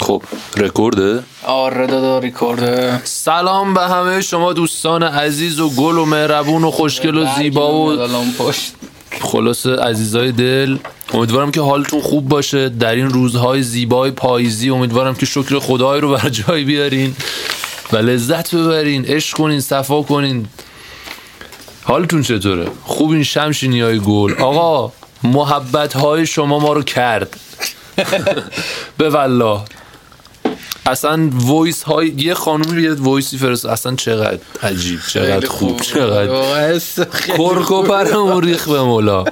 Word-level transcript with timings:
خب 0.00 0.22
رکورده؟ 0.56 1.22
آره 1.44 1.86
دادا 1.86 2.18
ریکورده 2.18 3.00
سلام 3.04 3.74
به 3.74 3.80
همه 3.80 4.20
شما 4.20 4.52
دوستان 4.52 5.02
عزیز 5.02 5.60
و 5.60 5.70
گل 5.70 5.98
و 5.98 6.04
مهربون 6.04 6.64
و 6.64 6.70
خوشگل 6.70 7.18
و 7.18 7.26
زیبا 7.36 7.74
و 7.74 8.08
خلاص 9.20 9.66
عزیزای 9.66 10.32
دل 10.32 10.78
امیدوارم 11.14 11.50
که 11.50 11.60
حالتون 11.60 12.00
خوب 12.00 12.28
باشه. 12.28 12.68
در 12.68 12.94
این 12.94 13.10
روزهای 13.10 13.62
زیبای 13.62 14.10
پاییزی 14.10 14.70
امیدوارم 14.70 15.14
که 15.14 15.26
شکر 15.26 15.58
خدای 15.58 16.00
رو 16.00 16.12
بر 16.12 16.28
جای 16.28 16.64
بیارین 16.64 17.16
و 17.92 17.96
لذت 17.96 18.54
ببرین 18.54 19.04
عشق 19.04 19.36
کنین 19.36 19.60
صفا 19.60 20.02
کنین. 20.02 20.46
حالتون 21.82 22.22
چطوره؟ 22.22 22.66
خوب 22.84 23.10
این 23.10 23.22
شمشینی 23.22 23.80
های 23.80 23.98
گل. 23.98 24.34
آقا 24.34 24.92
محبت 25.22 25.96
های 25.96 26.26
شما 26.26 26.58
ما 26.58 26.72
رو 26.72 26.82
کرد. 26.82 27.36
به 28.98 29.10
والله. 29.10 29.60
اصلا 30.86 31.30
voice 31.32 31.82
های 31.82 32.14
یه 32.16 32.34
خانومی 32.34 32.76
بیاد 32.76 33.00
voice 33.00 33.38
ی 33.38 33.43
فرستاد 33.43 33.66
اصلا 33.66 33.94
چقدر 33.94 34.38
عجیب 34.62 35.00
چقدر 35.08 35.46
خوب 35.46 35.80
چقدر 35.80 36.78
کرک 37.28 37.73
و 37.73 37.82
پرمون 37.82 38.42
ریخت 38.44 38.68
به 38.68 38.82
مولا. 38.82 39.24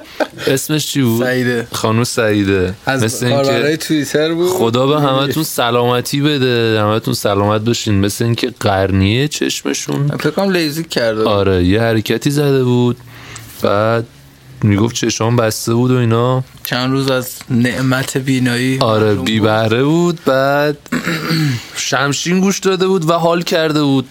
اسمش 0.47 0.87
چی 0.87 1.01
بود؟ 1.01 1.23
سعیده. 1.23 1.67
خانوم 1.71 2.03
سعیده. 2.03 2.73
از 2.85 3.03
مثل 3.03 3.25
اینکه 3.25 3.77
توییتر 3.77 4.33
بود. 4.33 4.49
خدا 4.49 4.87
به 4.87 5.01
همتون 5.01 5.43
سلامتی 5.43 6.21
بده. 6.21 6.81
همتون 6.81 7.13
سلامت 7.13 7.61
باشین. 7.61 7.99
مثل 7.99 8.25
اینکه 8.25 8.53
قرنیه 8.59 9.27
چشمشون. 9.27 10.07
فکر 10.07 10.29
کنم 10.29 10.51
لیزیک 10.51 10.89
کرده 10.89 11.23
آره 11.23 11.63
یه 11.63 11.81
حرکتی 11.81 12.31
زده 12.31 12.63
بود. 12.63 12.97
بعد 13.61 14.05
می‌گفت 14.63 14.95
چشام 14.95 15.35
بسته 15.35 15.73
بود 15.73 15.91
و 15.91 15.97
اینا. 15.97 16.43
چند 16.63 16.91
روز 16.91 17.11
از 17.11 17.29
نعمت 17.49 18.17
بینایی. 18.17 18.79
آره 18.79 19.15
بی. 19.15 19.39
بهره 19.39 19.83
بود 19.83 20.19
بعد 20.25 20.77
شمشین 21.75 22.39
گوش 22.39 22.59
داده 22.59 22.87
بود 22.87 23.09
و 23.09 23.13
حال 23.13 23.41
کرده 23.41 23.83
بود. 23.83 24.05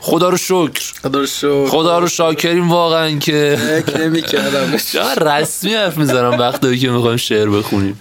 خدا 0.00 0.28
رو 0.28 0.36
شکر. 0.36 0.92
خدا 1.02 1.20
رو 1.20 1.26
شکر. 1.26 1.66
خدا 1.66 1.98
رو 1.98 2.08
شاکریم 2.08 2.70
واقعا 2.70 3.18
که 3.18 3.58
فکر 3.60 4.00
نمی‌کردم 4.00 4.74
رسمی 5.30 5.74
حرف 5.74 5.96
می‌زنم 5.96 6.38
وقتی 6.38 6.78
که 6.78 6.90
می‌خوایم 6.90 7.16
شعر 7.16 7.50
بخونیم. 7.50 8.00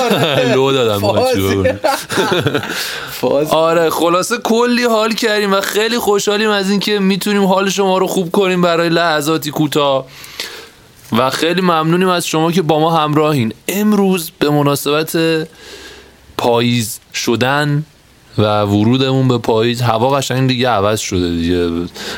لو 0.54 0.72
دادم 0.72 1.04
آره 3.50 3.90
خلاصه 3.90 4.38
کلی 4.38 4.84
حال 4.84 5.14
کردیم 5.14 5.52
و 5.52 5.60
خیلی 5.60 5.98
خوشحالیم 5.98 6.50
از 6.50 6.70
اینکه 6.70 6.98
می‌تونیم 6.98 7.44
حال 7.44 7.70
شما 7.70 7.98
رو 7.98 8.06
خوب 8.06 8.30
کنیم 8.30 8.62
برای 8.62 8.88
لحظاتی 8.88 9.50
کوتاه. 9.50 10.06
و 11.18 11.30
خیلی 11.30 11.60
ممنونیم 11.60 12.08
از 12.08 12.26
شما 12.26 12.52
که 12.52 12.62
با 12.62 12.80
ما 12.80 12.98
همراهین. 12.98 13.52
امروز 13.68 14.30
به 14.38 14.50
مناسبت 14.50 15.16
پاییز 16.36 17.00
شدن 17.14 17.84
و 18.38 18.60
ورودمون 18.62 19.28
به 19.28 19.38
پاییز 19.38 19.80
هوا 19.80 20.10
قشنگ 20.10 20.48
دیگه 20.48 20.68
عوض 20.68 21.00
شده 21.00 21.28
دیگه. 21.30 21.70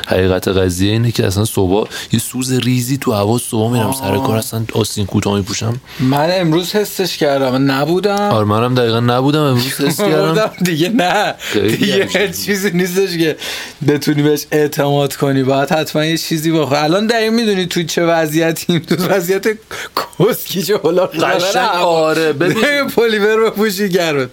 حقیقت 0.07 0.47
قضیه 0.47 0.91
اینه 0.91 1.11
که 1.11 1.27
اصلا 1.27 1.45
صبح 1.45 1.89
یه 2.13 2.19
سوز 2.19 2.51
ریزی 2.53 2.97
تو 2.97 3.11
هوا 3.11 3.37
صبح 3.37 3.71
میرم 3.73 3.91
سر 3.91 4.17
کار 4.17 4.37
اصلا 4.37 4.65
آستین 4.73 5.05
کوتاه 5.05 5.35
میپوشم. 5.37 5.73
من 5.99 6.29
امروز 6.39 6.75
حسش 6.75 7.17
کردم 7.17 7.71
نبودم. 7.71 8.19
آره 8.31 8.45
منم 8.45 8.75
دقیقا 8.75 8.99
نبودم 8.99 9.39
امروز 9.41 9.81
حس 9.81 10.01
کردم. 10.11 10.51
دیگه 10.63 10.89
نه. 10.89 11.35
دیگه 11.53 12.07
چیزی 12.45 12.71
نیستش 12.71 13.17
که 13.17 13.35
بتونی 13.87 14.23
بهش 14.23 14.45
اعتماد 14.51 15.15
کنی. 15.15 15.43
باید 15.43 15.69
حتما 15.71 16.05
یه 16.05 16.17
چیزی 16.17 16.51
بخور 16.51 16.77
الان 16.77 17.07
دقیق 17.07 17.31
می‌دونی 17.31 17.65
تو 17.65 17.83
چه 17.83 18.05
وضعیتیم. 18.05 18.79
تو 18.79 18.95
وضعیت 18.95 19.45
کسکیچ 20.19 20.71
هلا 20.83 21.05
قشنگ 21.05 21.65
آره. 21.81 22.33
ببین. 22.39 22.87
پلیور 22.95 23.49
بپوشی 23.49 23.89
گرمت 23.89 24.29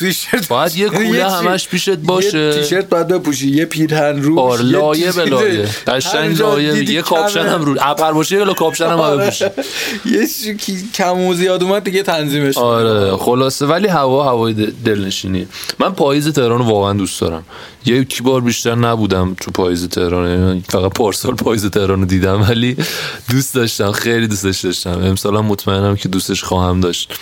میشه 0.00 0.26
باید 0.48 0.76
یه 0.76 0.89
کوله 0.90 1.12
چی- 1.12 1.20
همش 1.20 1.68
پیشت 1.68 1.90
باشه. 1.96 2.38
یه 2.38 2.52
تیشرت 2.52 2.88
باید 2.88 3.08
بپوشی 3.08 3.50
یه 3.50 3.64
پیرهن 3.64 4.22
رو 4.22 4.40
آره 4.40 4.62
لایه 4.62 5.12
به 5.12 5.24
لایه. 5.24 5.68
قشنگ 5.86 6.38
لایه 6.38 6.90
یه 6.90 7.02
کاپشن 7.02 7.46
هم 7.46 7.62
رو 7.62 7.76
ابر 7.80 8.12
باشه 8.12 8.36
یه 8.38 8.44
کاپشن 8.54 8.86
هم 8.86 9.16
بپوشی. 9.16 9.44
یه 10.14 10.56
کم 10.94 11.18
و 11.20 11.34
زیاد 11.34 11.62
اومد 11.62 11.84
دیگه 11.84 12.02
تنظیمش. 12.02 12.58
آره 12.58 13.16
خلاصه. 13.16 13.66
ولی 13.66 13.88
هوا 13.88 14.24
هوای 14.24 14.52
دلنشینی 14.84 15.46
من 15.78 15.92
پاییز 15.92 16.28
تهران 16.28 16.60
واقعا 16.60 16.92
دوست 16.92 17.20
دارم. 17.20 17.42
یکی 17.86 18.22
بار 18.22 18.40
بیشتر 18.40 18.74
نبودم 18.74 19.36
تو 19.40 19.50
پاییز 19.50 19.88
تهران. 19.88 20.30
یعنی 20.30 20.64
فقط 20.68 20.92
پارسال 20.92 21.34
پاییز 21.34 21.66
تهران 21.66 22.00
رو 22.00 22.04
دیدم 22.06 22.42
ولی 22.42 22.76
دوست 23.30 23.54
داشتم 23.54 23.92
خیلی 23.92 24.26
دوستش 24.26 24.60
داشتم. 24.60 24.90
امسال 25.04 25.36
هم 25.36 25.44
مطمئنم 25.44 25.96
که 25.96 26.08
دوستش 26.08 26.44
خواهم 26.44 26.80
داشت. 26.80 27.12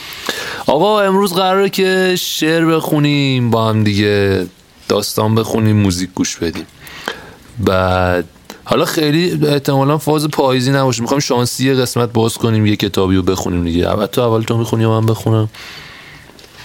آقا 0.66 1.00
امروز 1.00 1.32
قراره 1.32 1.70
که 1.70 2.14
شعر 2.18 2.66
بخونیم. 2.66 3.50
با 3.58 3.68
هم 3.68 3.84
دیگه 3.84 4.46
داستان 4.88 5.34
بخونیم 5.34 5.76
موزیک 5.76 6.10
گوش 6.14 6.36
بدیم. 6.36 6.66
بعد 7.58 8.24
حالا 8.64 8.84
خیلی 8.84 9.46
احتمالا 9.46 9.98
فاز 9.98 10.28
پاییزی 10.28 10.72
نباشه. 10.72 11.02
می‌خوایم 11.02 11.20
شانسی 11.20 11.66
یه 11.66 11.74
قسمت 11.74 12.12
باز 12.12 12.34
کنیم 12.34 12.66
یه 12.66 12.76
کتابی 12.76 13.16
رو 13.16 13.22
بخونیم 13.22 13.64
دیگه. 13.64 13.86
اول 13.86 14.06
تو 14.06 14.20
اول 14.20 14.42
تو 14.42 14.58
می‌خونی 14.58 14.86
من 14.86 15.06
بخونم؟ 15.06 15.48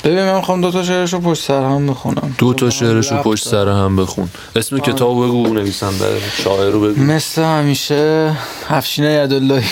ببین 0.04 0.24
من 0.24 0.36
می‌خوام 0.36 0.62
دو 0.62 0.72
تا 0.72 0.84
شعرشو 0.84 1.20
پشت 1.20 1.44
سر 1.44 1.64
هم 1.64 1.88
بخونم. 1.88 2.36
دو 2.38 2.54
تا 2.54 2.70
شعرش 2.70 3.12
رو 3.12 3.18
رفت 3.18 3.28
پشت. 3.28 3.48
سر 3.48 3.68
هم 3.68 3.96
بخون. 3.96 4.30
اسم 4.56 4.80
کتاب 4.80 5.26
بگو 5.26 5.48
نویسنده 5.48 6.22
شاعر 6.44 6.72
رو 6.72 6.82
بگو. 6.82 7.02
مثل 7.02 7.42
همیشه 7.42 8.32
افشین 8.70 9.06
یداللهی 9.06 9.68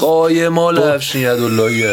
قای 0.00 0.48
مال 0.48 0.78
افشین 0.78 1.20
یداللهی 1.20 1.84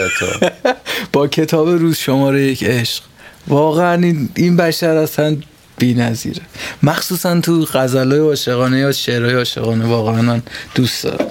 با 1.13 1.27
کتاب 1.27 1.69
روز 1.69 1.97
شماره 1.97 2.41
یک 2.41 2.63
عشق. 2.63 3.03
واقعا 3.47 4.03
این, 4.03 4.29
این 4.35 4.57
بشر 4.57 4.97
اصلا 4.97 5.37
بی 5.77 5.93
نظیره 5.93 6.41
مخصوصا 6.83 7.41
تو 7.41 7.65
غزلای 7.65 8.19
عاشقانه 8.19 8.79
یا 8.79 8.91
شعرهای 8.91 9.33
عاشقانه 9.33 9.85
واقعا 9.85 10.21
من 10.21 10.41
دوست 10.75 11.03
دارم. 11.03 11.27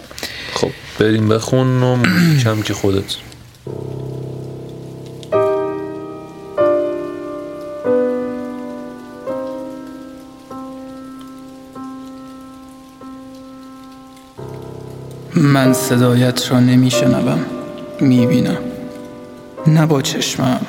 خب 0.54 0.70
بریم 0.98 1.28
بخون 1.28 1.82
و 1.82 2.02
کم 2.44 2.62
که 2.62 2.74
خودت. 2.74 3.16
من 15.34 15.72
صدایت 15.72 16.50
را 16.50 16.60
نمی 16.60 16.90
شنوم 16.90 17.44
می 18.00 18.26
بینم 18.26 18.58
نه 19.66 19.86
با 19.86 20.02
چشمم. 20.02 20.60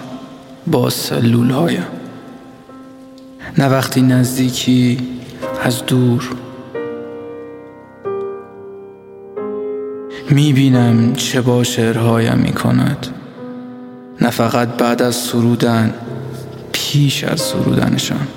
با 0.71 0.89
سلول 0.89 1.51
هایم 1.51 1.85
نه 3.57 3.69
وقتی 3.69 4.01
نزدیکی 4.01 4.99
از 5.63 5.85
دور. 5.85 6.29
می 10.29 10.53
بینم 10.53 11.13
چه 11.13 11.41
با 11.41 11.63
شعرهایم 11.63 12.37
می 12.37 12.53
کند 12.53 13.07
نه 14.21 14.29
فقط 14.29 14.67
بعد 14.67 15.01
از 15.01 15.15
سرودن 15.15 15.93
پیش 16.71 17.23
از 17.23 17.41
سرودنشان. 17.41 18.27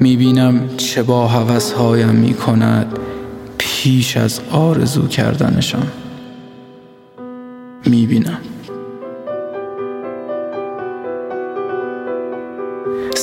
می 0.00 0.16
بینم 0.16 0.68
چه 0.76 1.02
با 1.02 1.28
هوسهایم 1.28 2.08
می 2.08 2.34
کند 2.34 2.98
پیش 3.58 4.16
از 4.16 4.40
آرزو 4.50 5.06
کردنشان. 5.08 5.86
می 7.86 8.06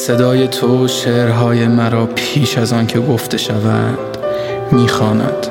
صدای 0.08 0.48
تو 0.48 0.88
شعرهای 0.88 1.68
مرا 1.68 2.06
پیش 2.06 2.58
از 2.58 2.74
آن 2.74 2.88
که 2.88 3.00
گفته 3.00 3.38
شوند 3.38 3.98
می‌خواند. 4.72 5.48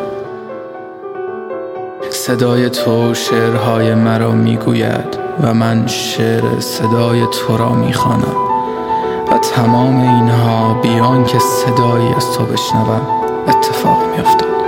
صدای 2.11 2.71
تو 2.71 3.15
شعرهای 3.15 3.95
مرا 3.95 4.33
می‌گوید 4.33 5.19
و 5.43 5.55
من 5.55 5.87
شعر 5.87 6.61
صدای 6.61 7.27
تو 7.27 7.57
را 7.57 7.73
می‌خوانم 7.73 8.37
و 9.33 9.39
تمام 9.39 10.01
اینها 10.01 10.75
بیان 10.75 11.25
که 11.25 11.39
صدایی 11.39 12.15
از 12.17 12.33
تو 12.33 12.45
بشنوم. 12.45 13.03
اتفاق 13.49 13.99
میافتد 14.17 14.60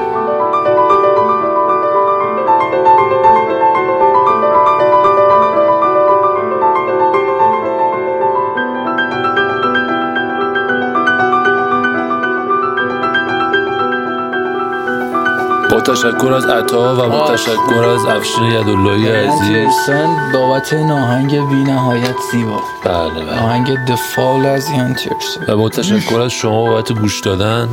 تشکر 15.83 16.33
از 16.33 16.45
عطا 16.47 16.95
و 16.95 17.11
با 17.11 17.35
تشکر 17.35 17.85
از 17.85 18.05
افشین 18.05 18.45
یداللهی 18.45 19.09
عزیز. 19.09 19.91
بابت 20.33 20.73
این 20.73 20.91
آهنگ 20.91 21.49
بی 21.49 21.55
نهایت 21.55 22.17
زیبا. 22.33 22.63
بله 22.85 23.25
بله. 23.25 23.41
آهنگ 23.41 23.79
دفال 23.89 24.47
از 24.47 24.71
یان 24.71 24.95
تیرسن 24.95 25.53
و 25.53 25.57
با 25.57 25.69
تشکر 25.69 26.21
از 26.21 26.31
شما 26.31 26.67
بابت 26.67 26.93
گوش 26.93 27.21
دادن 27.21 27.69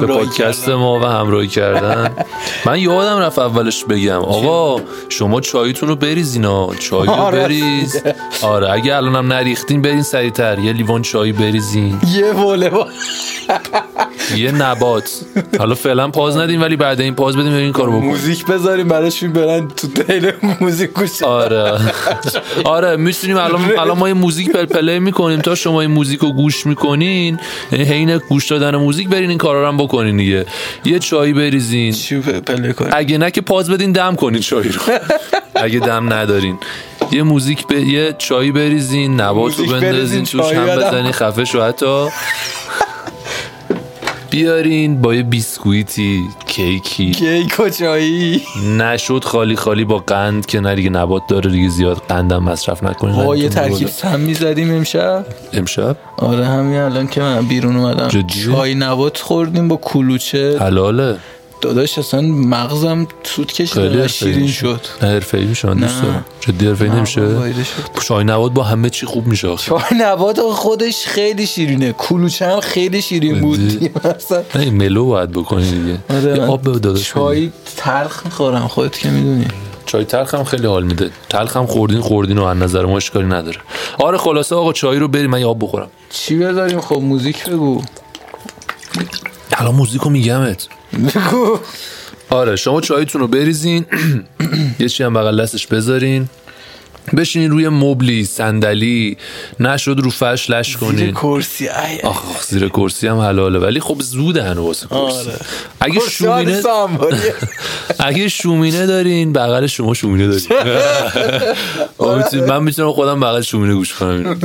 به 0.00 0.06
پادکست. 0.06 0.68
ما 0.68 1.00
و 1.00 1.04
همراهی 1.04 1.48
کردن. 1.48 2.10
من 2.66 2.78
یادم 2.78 3.18
رفت 3.18 3.38
اولش 3.38 3.84
بگم 3.84 4.18
آقا 4.18 4.82
شما 5.08 5.40
چایتون 5.40 5.88
رو 5.88 5.96
بریزینا 5.96 6.74
چای 6.74 7.06
رو 7.06 7.12
آره. 7.12 7.42
بریز. 7.42 8.02
آره 8.42 8.72
اگه 8.72 8.96
الانم 8.96 9.32
نریختین 9.32 9.82
برین 9.82 10.02
سریعتر. 10.02 10.58
یه 10.58 10.72
لیوان 10.72 11.02
چای 11.02 11.32
بریزین. 11.32 12.00
یه 12.14 12.32
والیبال 12.32 12.90
یه 14.36 14.52
نبات. 14.52 15.10
حالا 15.58 15.74
فعلا 15.74 16.08
pause 16.08 16.36
ندیم 16.36 16.62
ولی 16.62 16.76
بعد 16.76 17.00
این 17.00 17.14
pause 17.14 17.36
بدیم 17.36 17.52
این 17.52 17.72
کارو 17.72 17.92
بکنیم. 17.92 18.10
موزیک 18.10 18.46
بذاریم 18.46 18.88
براشون 18.88 19.32
برن 19.32 19.68
تو 19.68 19.86
دل 19.86 20.32
موزیک 20.60 20.90
گوش. 20.90 21.22
آره. 21.22 21.80
آره 22.64 22.96
می‌تونیم 22.96 23.36
الان 23.36 23.78
الان 23.78 23.98
ما 23.98 24.08
یه 24.08 24.14
موزیک 24.14 24.50
پل 24.50 24.64
play 24.64 24.98
می‌کنیم 24.98 25.40
تا 25.40 25.54
شما 25.54 25.80
این 25.80 25.90
موزیک 25.90 26.20
رو 26.20 26.32
گوش 26.32 26.66
می‌کنین. 26.66 27.38
یعنی 27.72 27.84
حین 27.84 28.18
گوش 28.18 28.46
دادن 28.46 28.76
موزیک 28.76 29.08
برین 29.08 29.28
این 29.28 29.38
کارا 29.38 29.62
رو 29.62 29.68
هم 29.68 29.76
بکنین 29.76 30.16
دیگه. 30.16 30.46
یه 30.84 30.98
چایی 30.98 31.32
بریزین. 31.32 31.94
اگه 32.92 33.18
نه 33.18 33.30
که 33.30 33.40
pause 33.40 33.70
بدین 33.70 33.92
دم 33.92 34.14
کنین 34.14 34.40
چایی 34.40 34.68
رو. 34.68 34.80
اگه 35.54 35.78
دم 35.78 36.12
ندارین. 36.12 36.58
یه 37.12 37.22
موزیک 37.22 37.66
به 37.66 37.80
یه 37.80 38.14
چایی 38.18 38.52
بریزین 38.52 39.20
نبات 39.20 39.58
رو 39.58 39.66
بندازین 39.66 40.24
توش 40.24 40.52
هم. 40.52 40.66
بزنین 40.66 41.12
خفه 41.12 41.44
شو 41.44 41.62
حتی. 41.62 42.06
بیارین 44.34 45.00
با 45.00 45.14
یه 45.14 45.22
بیسکویتی 45.22 46.20
کیکی. 46.46 47.10
کیک 47.10 47.60
و 47.60 47.68
چایی. 47.68 48.42
نشد 48.78 49.24
خالی 49.24 49.56
خالی 49.56 49.84
با 49.84 49.98
قند 49.98 50.46
که 50.46 50.60
نه 50.60 50.74
دیگه 50.74 50.90
نبات 50.90 51.22
داره 51.28 51.50
دیگه 51.50 51.68
زیاد 51.68 52.02
قندم 52.08 52.42
مصرف 52.42 52.82
نکنین. 52.84 53.24
با 53.24 53.36
یه 53.36 53.48
قندتون 53.48 53.68
ترکیب. 53.68 53.88
سم 53.88 54.20
می‌زدیم 54.20 54.74
امشب. 54.74 55.26
امشب؟ 55.52 55.96
آره 56.16 56.46
همین 56.46 56.80
الان 56.80 57.06
که 57.06 57.20
من 57.20 57.46
بیرون 57.46 57.76
اومدم؟ 57.76 58.08
چای 58.52 58.74
نبات 58.74 59.18
خوردیم 59.18 59.68
با 59.68 59.76
کلوچه. 59.76 60.58
حلاله. 60.58 61.16
داداش 61.60 61.98
اصلا 61.98 62.20
مغزم 62.20 63.06
سود 63.22 63.52
کشید 63.52 64.06
شیرین. 64.06 64.48
شد. 64.48 64.80
حرفه‌ای 65.00 65.44
میشه 65.44 65.68
من 65.68 65.74
دوست. 65.74 66.02
دارم. 66.02 66.24
جدی 66.40 66.66
حرفه‌ای 66.66 66.90
نمیشه. 66.90 67.28
چای 68.02 68.24
نبات 68.24 68.52
با 68.52 68.62
همه 68.62 68.90
چی 68.90 69.06
خوب 69.06 69.26
میشه. 69.26 69.56
چای 69.56 69.80
نبات 69.98 70.40
خودش 70.40 71.06
خیلی 71.06 71.46
شیرینه. 71.46 71.92
کلوچه 71.92 72.46
هم 72.46 72.60
خیلی 72.60 73.02
شیرین 73.02 73.40
بود. 73.40 73.60
مثلا 74.16 74.70
ملو 74.70 75.06
باید 75.06 75.32
بکنی 75.32 75.70
دیگه. 75.70 75.98
آره، 76.10 76.46
آب 76.46 76.62
به 76.62 76.70
داداش. 76.70 77.08
چای 77.08 77.52
تلخ 77.76 78.24
می‌خورم 78.24 78.68
خودت 78.68 78.98
که 78.98 79.10
می‌دونی. 79.10 79.46
چای 79.86 80.04
تلخ 80.04 80.34
هم 80.34 80.44
خیلی 80.44 80.66
حال 80.66 80.82
میده. 80.82 81.10
تلخ 81.28 81.56
هم 81.56 81.66
خوردین 81.66 82.00
خوردین 82.00 82.38
و 82.38 82.44
از 82.44 82.56
نظر 82.56 82.86
ما 82.86 82.96
اشکالی 82.96 83.26
نداره. 83.26 83.58
آره 83.98 84.18
خلاصه 84.18 84.54
آقا 84.54 84.72
چای 84.72 84.98
رو 84.98 85.08
بریم 85.08 85.30
من 85.30 85.42
آب 85.42 85.64
بخورم. 85.64 85.88
چی 86.10 86.36
بذاریم؟ 86.36 86.80
خب 86.80 86.96
موزیک 86.96 87.44
بگو. 87.44 87.82
الان 89.52 89.74
موزیکو 89.74 90.10
میگمت 90.10 90.68
آره 92.30 92.56
شما 92.56 92.80
چایتون 92.80 93.20
رو 93.20 93.26
بریزین. 93.28 93.86
یه 94.80 94.88
چی 94.88 95.02
هم 95.04 95.14
بغل 95.14 95.42
دستش 95.42 95.66
بذارین. 95.66 96.28
بشینین 97.16 97.50
روی 97.50 97.68
مبلی 97.68 98.24
صندلی 98.24 99.16
نشد 99.60 99.96
رو 99.98 100.10
فرش 100.10 100.50
لش 100.50 100.68
زیر 100.68 100.76
کنین 100.76 101.12
کرسی 101.12 101.68
ای 101.68 102.00
آخ 102.00 102.46
زیر 102.46 102.68
کرسی 102.68 103.06
هم 103.06 103.18
حلاله 103.18 103.58
ولی 103.58 103.80
خب 103.80 103.96
زوده 104.00 104.42
هنو 104.42 104.66
واسه 104.66 104.86
کرسی 104.86 105.30
آره. 105.30 105.38
اگه 105.80 106.00
شومینه 106.10 106.60
سنبالیه. 106.60 107.34
اگه 107.98 108.28
شومینه 108.28 108.86
دارین 108.86 109.32
بغل 109.32 109.66
شما 109.66 109.94
شومینه 109.94 110.26
دارین 110.26 110.44
من 112.48 112.62
می‌تونم 112.62 112.92
خودم 112.92 113.20
بغل 113.20 113.40
شومینه 113.40 113.74
گوش 113.74 113.94
کنم. 113.94 114.40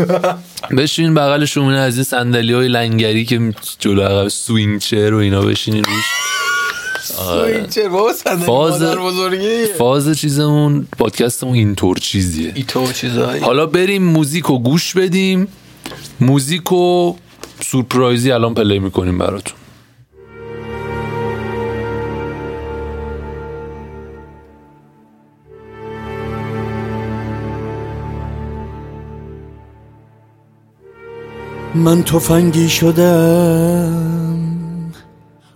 بشین 0.78 1.14
بغل 1.14 1.46
شومینه 1.46 1.80
از 1.80 1.96
این 1.96 2.04
صندلی 2.04 2.54
های 2.54 2.68
لنگری 2.68 3.26
که 3.26 3.54
جلو 3.80 4.02
عقب 4.02 4.28
سوینگ 4.28 4.80
چر 4.80 5.14
و 5.14 5.18
اینا 5.18 5.42
بشینین 5.42 5.84
روش 5.84 6.06
چه 7.70 7.90
صندلی 8.24 8.46
فاز 8.46 8.82
مادر 8.82 9.00
بزرگیه. 9.00 9.66
فاز 9.78 10.20
چیزمون 10.20 10.88
پادکستمون 10.98 11.56
اینطور 11.56 11.98
چیزیه. 11.98 12.52
ایتو 12.56 12.92
چیزایی. 12.92 13.42
حالا 13.42 13.66
بریم 13.66 14.04
موزیک 14.04 14.46
رو 14.46 14.60
گوش 14.60 14.94
بدیم. 14.94 15.48
موزیک 16.22 16.64
رو 16.64 17.16
surprise 17.62 18.24
ی 18.24 18.32
الان 18.32 18.54
play 18.54 18.80
می‌کنیم 18.80 19.18
براتون. 19.18 19.54
من 31.76 32.04
تفنگی 32.04 32.70
شدم. 32.70 34.29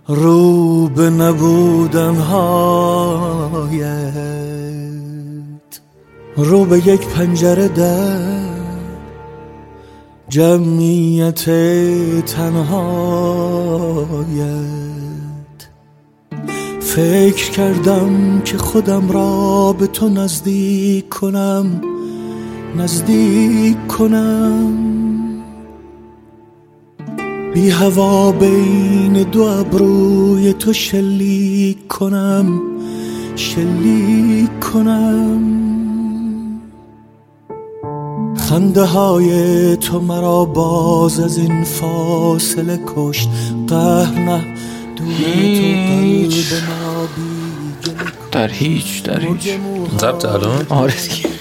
رو 0.08 0.88
به 0.88 1.10
نبودن 1.10 2.14
هایت. 2.14 3.84
رو 6.36 6.64
به 6.64 6.88
یک 6.88 7.06
پنجره 7.08 7.68
در 7.68 8.44
جمعیت 10.28 11.44
تنهایت. 12.26 12.94
فکر 16.80 17.50
کردم 17.50 18.42
که 18.44 18.58
خودم 18.58 19.10
را 19.10 19.72
به 19.72 19.86
تو 19.86 20.08
نزدیک 20.08 21.08
کنم 21.08 21.80
نزدیک 22.76 23.86
کنم. 23.86 25.03
بی 27.54 27.70
هوا 27.70 28.32
بین 28.32 29.22
دو 29.22 29.42
ابروی 29.42 30.52
تو 30.52 30.72
شلیک 30.72 31.88
کنم 31.88 32.62
شلیک 33.36 34.60
کنم. 34.60 35.40
خنده 38.36 38.82
های 38.82 39.76
تو 39.76 40.00
مرا 40.00 40.44
باز 40.44 41.20
از 41.20 41.38
این 41.38 41.64
فاصله 41.64 42.80
کشت. 42.96 43.28
قهر 43.68 44.18
نه 44.18 44.44
دور 44.96 44.96
تو 44.96 45.04
هیچ. 45.04 46.52
قلب 46.52 46.62
مرا 46.68 47.06
بی 47.16 47.90
گله 47.90 48.12
در 48.32 48.48
هیچ 48.48 49.02
در 49.02 49.20
هیچ. 49.20 49.58
ضبط 50.00 50.24
الان؟ 50.24 50.66
آره 50.68 50.94
دیگه. 50.94 51.33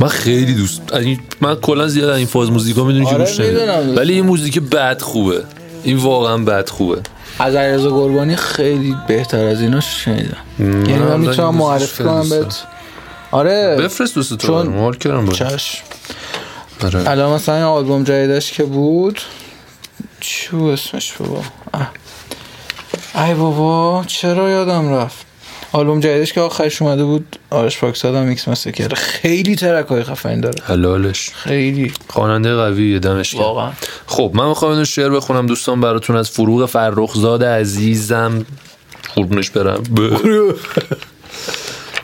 من 0.00 0.08
خیلی 0.08 0.54
دوست 0.54 0.80
یعنی 0.92 1.20
من 1.40 1.54
کلا 1.54 1.88
زیاد 1.88 2.10
این 2.10 2.26
فاز 2.26 2.50
موزیکا 2.50 2.84
می‌دونی 2.84 3.06
که 3.06 3.14
آره، 3.14 3.24
گوش. 3.24 3.40
می‌دونم 3.40 3.82
دوست 3.82 3.98
ولی 3.98 4.12
این 4.12 4.26
موزیک 4.26 4.58
بد 4.58 5.00
خوبه 5.00 5.44
این 5.84 5.96
واقعا 5.96 6.38
بد 6.38 6.68
خوبه 6.68 7.00
از 7.38 7.54
علیرضا 7.54 7.90
قربانی 7.90 8.36
خیلی 8.36 8.96
بهتر 9.08 9.44
از 9.44 9.60
اینا 9.60 9.80
شنیدم 9.80 10.36
یعنی 10.58 10.98
من 10.98 11.20
می‌تونم 11.20 11.54
معرفی 11.54 11.86
خیلی 11.86 12.08
کنم 12.08 12.28
بهت 12.28 12.62
آره 13.30 13.76
بفرست 13.76 14.14
دوست 14.14 14.36
تو 14.36 14.46
چون-. 14.46 14.78
حال 14.78 14.96
کردم. 14.96 15.28
چشم 15.28 15.78
آره. 16.84 17.10
الان 17.10 17.34
مثلا 17.34 17.54
این 17.54 17.64
آلبوم 17.64 18.04
جدیدش 18.04 18.52
که 18.52 18.64
بود 18.64 19.20
چی 20.20 20.48
بود 20.50 20.72
اسمش 20.72 21.12
بابا. 21.12 21.42
ای 23.14 23.34
بابا 23.34 24.04
چرا 24.06 24.50
یادم 24.50 24.88
رفت 24.94 25.26
آلبوم 25.72 26.00
جدیدش 26.00 26.32
که 26.32 26.40
آخرش 26.40 26.82
اومده 26.82 27.04
بود 27.04 27.38
آرش 27.50 27.78
پاکزاد 27.78 28.14
هم 28.14 28.22
میکس 28.22 28.48
مستر 28.48 28.70
کرده 28.70 28.94
خیلی 28.94 29.56
ترک 29.56 29.86
های 29.86 30.02
خفنی 30.02 30.40
داره. 30.40 30.62
حلالش. 30.62 31.30
خیلی. 31.34 31.92
خواننده 32.08 32.54
قویه 32.54 32.98
دمش. 32.98 33.34
واقعا. 33.34 33.70
خب 34.06 34.30
من 34.34 34.48
می‌خوام 34.48 34.72
اینو 34.72 34.84
شعر 34.84 35.10
بخونم. 35.10 35.46
دوستان 35.46 35.80
براتون 35.80 36.16
از 36.16 36.30
فروغ 36.30 36.66
فرخزاد 36.66 37.44
عزیزم 37.44 38.46
قربونش 39.14 39.50
برم. 39.50 39.82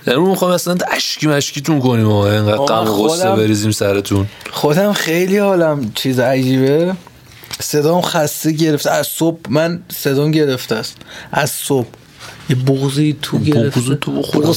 امروز 0.07 0.29
می‌خوام 0.29 0.51
اصلا 0.51 0.77
اشکی 0.93 1.27
مشکیتون 1.27 1.81
کنیم 1.81 2.07
آقا. 2.07 2.31
اینقدر 2.31 2.57
غم 2.57 2.91
و 2.91 3.09
غصه 3.09 3.31
بریزیم 3.31 3.71
سرتون. 3.71 4.27
خودم 4.51 4.93
خیلی 4.93 5.39
حالم 5.39 5.93
چیز 5.95 6.21
عجیبه. 6.21 6.95
صدام 7.61 8.01
خسته 8.01 8.53
گرفته. 8.53 8.91
از 8.91 9.07
صبح 9.07 9.39
من 9.49 9.83
صدام 9.89 10.31
گرفته 10.31 10.75
است. 10.75 10.97
از 11.33 11.51
صبح. 11.51 11.89
یه 12.51 12.57
بغضی 12.57 13.17
تو 13.23 13.39
گرفته. 13.39 13.95
تو 13.95 14.13
بخورم. 14.13 14.55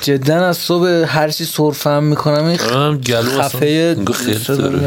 جدا 0.00 0.46
از 0.46 0.56
صبح 0.56 0.88
هر 0.88 1.28
چی 1.28 1.44
سرفهم 1.44 2.04
می‌کنم 2.04 2.44
این 2.44 2.60
آره، 2.60 3.22
خفه. 3.22 3.96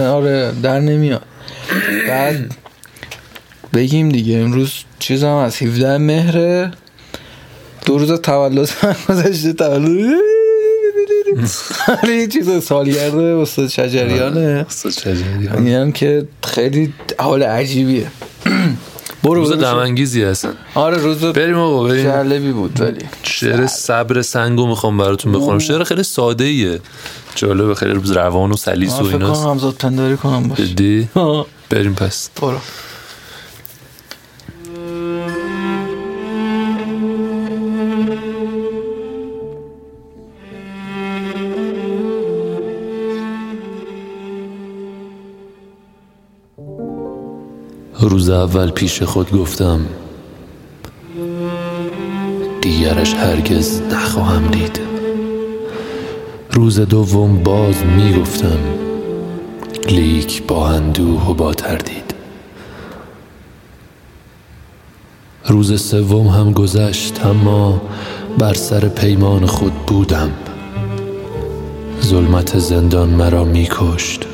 آره 0.08 0.52
در 0.64 0.80
نمیاد. 0.80 1.22
بعد 2.08 2.56
بگیم 3.74 4.10
دیگه 4.10 4.38
امروز 4.38 4.72
چیزم 5.00 5.28
از 5.28 5.62
17 5.62 5.98
مهره. 5.98 6.72
دو 7.86 7.98
روز 7.98 8.12
تولد 8.12 8.70
من 8.84 8.96
گذشته 9.10 9.54
تولد 9.54 10.16
آره 12.04 12.16
یه 12.16 12.28
چیز 12.28 12.64
سالگرد 12.64 13.16
استاد 13.16 13.68
شجریانه. 13.68 14.66
استاد 14.70 14.92
شجریان. 14.92 15.92
که 15.92 16.28
خیلی 16.44 16.94
حال 17.20 17.44
عجیبیه. 17.44 18.08
برو 19.26 19.34
روز 19.34 19.52
برو. 19.52 19.62
دمانگیزی 19.62 20.24
هستن. 20.24 20.54
آره 20.76 20.98
روز 20.98 21.26
بریم 21.26 21.58
آقا 21.58 21.84
بریم. 21.84 22.04
جالبی 22.04 22.52
بود 22.52 22.82
ولی 22.82 23.06
شعر 23.24 23.68
صبر 23.68 24.22
سنگو 24.22 24.68
می‌خوام 24.68 24.98
براتون 24.98 25.32
بخونم. 25.32 25.60
شعر 25.60 25.84
خیلی 25.84 26.04
ساده 26.04 26.44
ایه 26.44 26.80
جالبه 27.36 27.76
خیلی 27.76 27.94
روان 27.94 28.52
و 28.52 28.56
سلیس 28.56 28.94
و 28.94 29.04
فکر 29.04 29.12
کنم 29.12 29.22
ایناست 29.22 29.46
همزاد 29.46 29.74
پنداری 29.74 30.18
کنم 30.18 30.48
باش. 30.48 30.60
بریم 31.70 31.94
پس. 31.94 32.30
برو. 32.42 32.58
روز 48.10 48.30
اول 48.30 48.72
پیش 48.72 49.04
خود 49.04 49.32
گفتم 49.32 49.80
دیگرش 52.62 53.14
هرگز 53.14 53.82
نخواهم 53.82 54.48
دید. 54.48 54.80
روز 56.52 56.80
دوم 56.80 57.44
باز 57.44 57.76
می‌گفتم 57.86 58.60
لیک 59.90 60.44
با 60.44 60.70
اندوه 60.70 61.30
و 61.30 61.34
با 61.34 61.54
تردید. 61.54 62.14
روز 65.48 65.82
سوم 65.82 66.28
هم 66.28 66.52
گذشت 66.52 67.26
اما 67.26 67.82
بر 68.38 68.54
سر 68.54 68.88
پیمان 68.88 69.46
خود 69.46 69.74
بودم. 69.74 70.32
ظلمت 72.02 72.60
زندان 72.60 73.10
مرا 73.10 73.44
میکشت. 73.44 74.26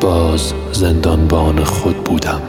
باز 0.00 0.52
زندانبان 0.72 1.64
خود 1.64 1.96
بودم. 2.04 2.40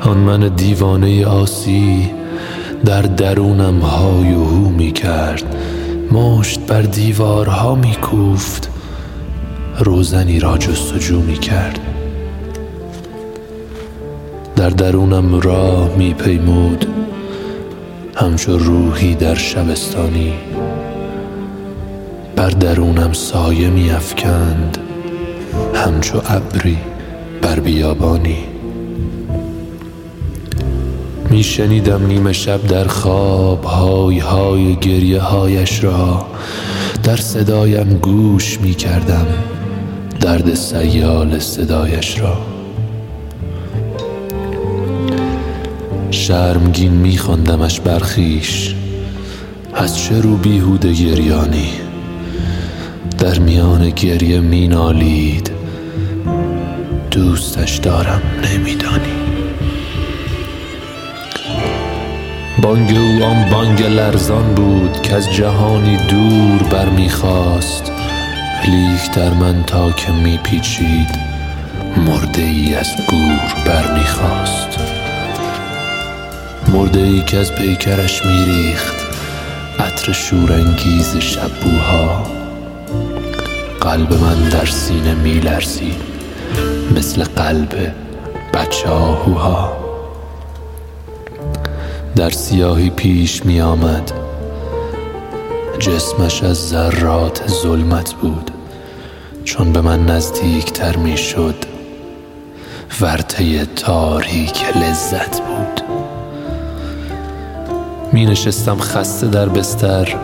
آن 0.00 0.16
من 0.16 0.48
دیوانه 0.48 1.26
آسی 1.26 2.10
در 2.84 3.02
درونم 3.02 3.80
های 3.80 4.34
و 4.34 4.44
هو 4.44 4.68
می 4.68 4.92
کرد. 4.92 5.56
مشت 6.12 6.60
بر 6.60 6.82
دیوارها 6.82 7.74
می 7.74 7.94
کوفت. 7.94 8.70
روزنی 9.78 10.40
را 10.40 10.58
جستجو 10.58 11.20
می 11.20 11.38
کرد. 11.38 11.78
در 14.56 14.70
درونم 14.70 15.40
راه 15.40 15.96
می 15.96 16.14
پیمود. 16.14 16.86
همچو 18.16 18.58
روحی 18.58 19.14
در 19.14 19.34
شبستانی. 19.34 20.32
بر 22.36 22.50
درونم 22.50 23.12
سایه 23.12 23.70
می 23.70 23.90
افکند. 23.90 24.78
همچو 25.74 26.20
ابری 26.28 26.78
بر 27.42 27.60
بیابانی. 27.60 28.57
می 31.30 31.42
شنیدم 31.42 32.06
نیمه 32.06 32.32
شب 32.32 32.66
در 32.66 32.86
خواب 32.86 33.64
های 33.64 34.18
های 34.18 34.76
گریه 34.76 35.20
هایش 35.20 35.84
را. 35.84 36.26
در 37.02 37.16
صدایم 37.16 37.98
گوش 38.02 38.60
می 38.60 38.74
کردم 38.74 39.26
درد 40.20 40.54
سیال 40.54 41.38
صدایش 41.38 42.20
را. 42.20 42.38
شرمگین 46.10 46.92
می 46.92 47.18
خواندمش 47.18 47.80
برخیش 47.80 48.74
از 49.74 49.98
چه 49.98 50.20
رو 50.20 50.36
بیهوده 50.36 50.92
گریانی. 50.92 51.70
در 53.18 53.38
میان 53.38 53.90
گریه 53.90 54.40
می 54.40 54.68
نالید 54.68 55.50
دوستش 57.10 57.76
دارم 57.76 58.22
نمیدانی. 58.44 59.17
بانگ 62.62 62.96
او 62.96 63.24
آن 63.24 63.50
بانگ 63.50 63.82
لرزان 63.82 64.54
بود 64.54 65.02
که 65.02 65.14
از 65.14 65.32
جهانی 65.32 65.96
دور 65.96 66.62
برمیخواست 66.62 67.92
لیک 68.68 69.10
در 69.10 69.34
من 69.34 69.62
تا 69.62 69.92
که 69.92 70.12
میپیچید 70.12 71.08
مرده 71.96 72.42
ای 72.42 72.74
از 72.74 72.88
گور 73.08 73.40
برمیخواست 73.66 74.78
مرده 76.72 77.00
ای 77.00 77.20
که 77.20 77.38
از 77.38 77.54
پیکرش 77.54 78.26
میریخت 78.26 78.96
عطر 79.78 80.12
شورانگیز 80.12 81.16
شبوها. 81.16 82.22
قلب 83.80 84.12
من 84.12 84.48
در 84.48 84.66
سینه 84.66 85.14
میلرزید 85.14 86.02
مثل 86.96 87.24
قلب 87.24 87.92
بچه 88.54 88.88
آهوها 88.88 89.87
در 92.16 92.30
سیاهی 92.30 92.90
پیش 92.90 93.44
می 93.44 93.60
آمد 93.60 94.12
جسمش 95.78 96.42
از 96.42 96.68
ذرات 96.68 97.48
ظلمت 97.48 98.14
بود. 98.14 98.50
چون 99.44 99.72
به 99.72 99.80
من 99.80 100.06
نزدیکتر 100.06 100.96
می 100.96 101.16
شد 101.16 101.54
ورطه 103.00 103.64
تاریک 103.64 104.76
لذت 104.76 105.40
بود. 105.40 105.82
می 108.12 108.26
نشستم 108.26 108.78
خسته 108.78 109.26
در 109.26 109.48
بستر 109.48 110.16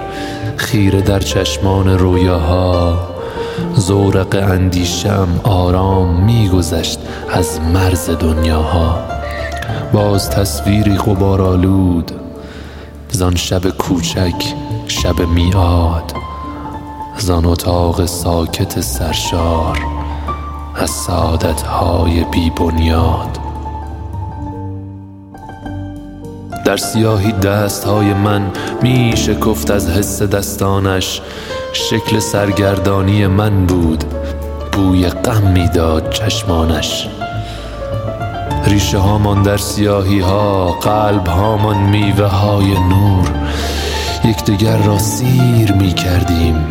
خیره 0.56 1.00
در 1.00 1.20
چشمان 1.20 1.98
رویاها. 1.98 3.08
زورق 3.74 4.44
اندیشم 4.50 5.40
آرام 5.42 6.24
میگذشت 6.24 6.98
از 7.30 7.60
مرز 7.60 8.10
دنیاها. 8.10 9.13
باز 9.94 10.30
تصویری 10.30 10.96
غبارآلود 10.96 12.12
زان 13.10 13.36
شب 13.36 13.68
کوچک 13.68 14.54
شب 14.88 15.20
میاد 15.20 16.12
زان 17.18 17.44
اتاق 17.44 18.06
ساکت 18.06 18.80
سرشار 18.80 19.78
از 20.76 20.90
سعادت 20.90 21.62
های 21.62 22.24
بی 22.24 22.50
بنیاد. 22.50 23.38
در 26.64 26.76
سیاهی 26.76 27.32
دست 27.32 27.84
های 27.84 28.14
من 28.14 28.50
می 28.82 29.12
شکفت 29.16 29.70
از 29.70 29.90
حس 29.90 30.22
دستانش 30.22 31.20
شکل 31.72 32.18
سرگردانی 32.18 33.26
من 33.26 33.66
بود 33.66 34.04
بوی 34.72 35.08
غم 35.08 35.50
می‌داد 35.50 36.10
چشمانش. 36.10 37.08
ریشه 38.66 38.98
هامان 38.98 39.42
در 39.42 39.56
سیاهی 39.56 40.20
ها 40.20 40.72
قلب 40.72 41.26
هامان 41.26 41.76
میوه 41.76 42.26
های 42.26 42.74
نور 42.74 43.30
یکدیگر 44.24 44.76
را 44.76 44.98
سیر 44.98 45.72
می 45.72 45.92
کردیم 45.92 46.66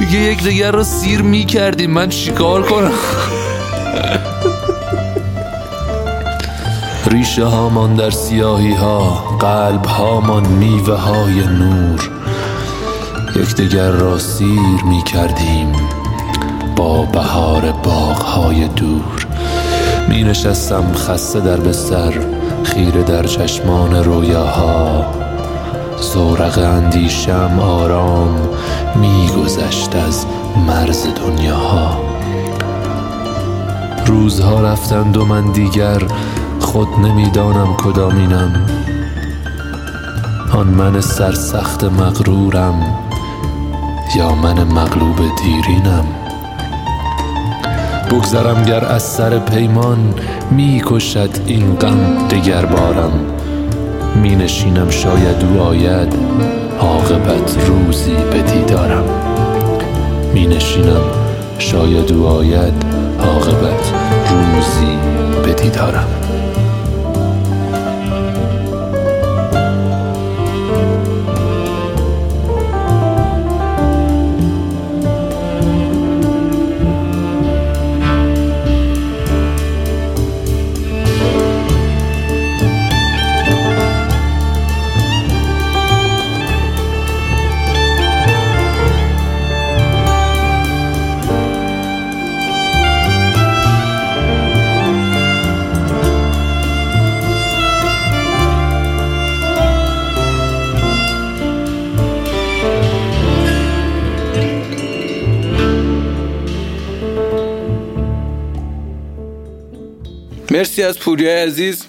یک 0.00 0.14
یکدیگر 0.14 0.70
را 0.70 0.82
سیر 0.82 1.22
می 1.22 1.44
کردیم 1.44 1.90
من 1.90 2.08
چیکار 2.08 2.62
کنم؟ 2.62 2.92
ریشه 7.06 7.44
هامان 7.44 7.94
در 7.94 8.10
سیاهی 8.10 8.74
ها 8.74 9.10
قلب 9.40 9.86
هامان 9.86 10.46
میوه 10.46 10.96
های 10.96 11.46
نور 11.46 12.10
یکدیگر 13.36 13.90
را 13.90 14.18
سیر 14.18 14.84
می 14.84 15.02
کردیم 15.02 15.99
با 16.80 17.02
بهار 17.02 17.72
باغهای 17.72 18.68
دور. 18.68 19.26
می 20.08 20.22
نشستم 20.22 20.92
خسته 20.94 21.40
در 21.40 21.56
بستر 21.56 22.12
خیره 22.64 23.02
در 23.02 23.22
چشمان 23.22 24.04
رویاها. 24.04 25.04
زورق 26.00 26.58
اندیشم 26.58 27.60
آرام 27.62 28.48
میگذشت 28.94 29.96
از 29.96 30.26
مرز 30.66 31.06
دنیاها. 31.06 32.00
روزها 34.06 34.60
رفتند 34.60 35.16
و 35.16 35.24
من 35.24 35.52
دیگر 35.52 36.02
خود 36.60 36.88
نمی‌دانم 36.88 37.76
کدامینم 37.76 38.66
آن 40.54 40.66
من 40.66 41.00
سرسخت 41.00 41.84
مغرورم 41.84 42.96
یا 44.16 44.34
من 44.34 44.64
مغلوب 44.64 45.16
دیرینم؟ 45.42 46.19
بگذرم 48.10 48.62
گر 48.62 48.84
از 48.84 49.02
سر 49.02 49.38
پیمان 49.38 50.14
می 50.50 50.82
کشد 50.86 51.30
این 51.46 51.74
غم 51.74 52.28
دگر 52.30 52.66
بارم. 52.66 53.12
می 54.22 54.36
نشینم 54.36 54.90
شاید 54.90 55.44
او 55.44 55.60
آید 55.60 56.14
عاقبت 56.80 57.56
روزی 57.66 58.14
به 58.32 58.42
دیدارم. 58.42 59.04
می 60.34 60.46
نشینم 60.46 61.02
شاید 61.58 62.12
او 62.12 62.26
آید 62.26 62.74
عاقبت 63.20 63.92
روزی 64.30 64.98
به 65.44 65.62
دیدارم. 65.62 66.29
مرسی 110.60 110.82
از 110.82 110.98
پوریا 110.98 111.42
عزیز. 111.42 111.82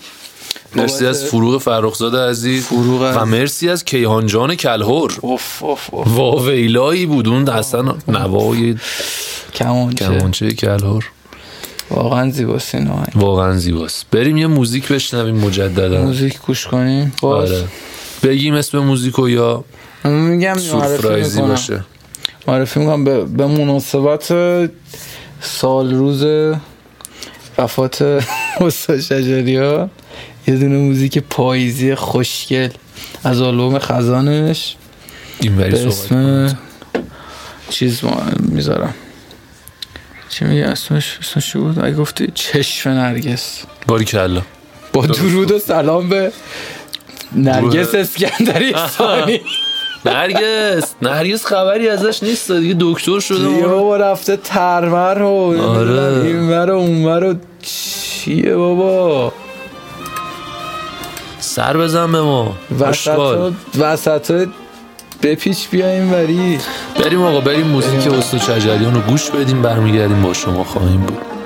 مرسی 0.75 1.05
از 1.05 1.25
فروغ 1.25 1.61
فرخزاد 1.61 2.15
عزیز. 2.15 2.65
فروغ 2.65 3.13
و 3.17 3.25
مرسی 3.25 3.69
از 3.69 3.85
کیهان 3.85 4.27
جان 4.27 4.55
کلهور 4.55 5.17
اوف 5.21 5.63
اوف 5.63 5.93
اوف. 5.93 6.07
واویلایی 6.07 7.05
بود 7.05 7.27
اون 7.27 7.49
اصلا 7.49 7.95
نوای 8.07 8.75
کمانچه 9.53 10.05
کمانچه 10.05 10.51
کلهور 10.51 11.05
واقعا 11.89 12.29
زیباست 12.29 12.75
این 12.75 12.91
واقعا 13.15 13.57
زیباست. 13.57 14.05
بریم 14.11 14.37
یه 14.37 14.47
موزیک 14.47 14.87
بشنویم 14.87 15.35
مجددا. 15.35 16.01
موزیک 16.01 16.39
گوش 16.47 16.67
کنیم؟ 16.67 17.13
باز 17.21 17.51
آره. 17.51 17.63
بگیم 18.23 18.53
اسم 18.53 18.79
موزیکو 18.79 19.29
یا 19.29 19.63
میگم 20.03 20.57
سورپرایزی 20.57 21.35
می‌کنم. 21.35 21.53
باشه. 21.53 21.83
معرفی 22.47 22.79
می‌کنم 22.79 23.03
به, 23.03 23.25
به 23.25 23.47
مناسبت 23.47 24.33
سال 25.41 25.93
روز 25.93 26.25
وفات 27.57 28.23
استاد 28.61 28.99
شجری 28.99 29.57
ها 29.57 29.89
یه 30.47 30.55
دونه 30.55 30.77
موزیک 30.77 31.17
پاییزی 31.17 31.95
خوشگل. 31.95 32.69
از 33.23 33.41
آلبوم 33.41 33.79
خزانش. 33.79 34.75
این 35.39 35.55
به 35.55 35.75
صحبت 35.75 35.87
اسم 35.87 36.57
چیز 37.69 38.03
ما- 38.03 38.23
می‌ذارم. 38.39 38.93
چی 40.29 40.45
میگه 40.45 40.65
اسمش؟ 40.65 41.17
اسمش 41.21 41.51
چی 41.51 41.59
بود؟ 41.59 41.79
اگه 41.79 41.95
گفتی 41.95 42.27
چشم 42.33 42.89
نرگس. 42.89 43.63
باری 43.87 44.05
کلا. 44.05 44.41
با 44.93 45.05
درود 45.05 45.51
و 45.51 45.59
سلام 45.59 46.09
به 46.09 46.31
نرگس 47.35 47.95
اسکندری 47.95 48.73
ثانی. 48.97 49.41
نرگس. 50.05 50.93
نرگس 51.01 51.45
خبری 51.45 51.89
ازش 51.89 52.23
نیست. 52.23 52.51
دیگه 52.51 52.75
دکتر 52.79 53.19
شده 53.19 53.47
دیگه 53.47 53.67
بابا 53.67 53.97
رفته 53.97 54.37
ترمر 54.37 55.21
و 55.21 55.61
آره. 55.61 56.25
این 56.25 56.49
ور 56.49 56.71
و 56.71 56.75
اون 56.77 57.05
ور 57.05 57.23
و 57.23 57.35
چیه 57.61 58.55
بابا؟ 58.55 59.33
سر 61.39 61.77
بزن 61.77 62.11
به 62.11 62.21
ما. 62.21 62.55
وسط. 62.79 63.53
وسط 63.79 64.47
بپیچ 65.23 65.69
بیا 65.69 65.87
این 65.89 66.13
وری 66.13 66.57
بریم 66.99 67.21
آقا 67.21 67.41
بریم 67.41 67.67
موزیک 67.67 68.07
استاد 68.07 68.39
شجریان 68.41 68.95
رو 68.95 69.01
گوش 69.01 69.29
بدیم 69.31 69.61
برمیگردیم 69.61 70.21
با 70.21 70.33
شما 70.33 70.63
خواهیم 70.63 71.01
بود. 71.01 71.40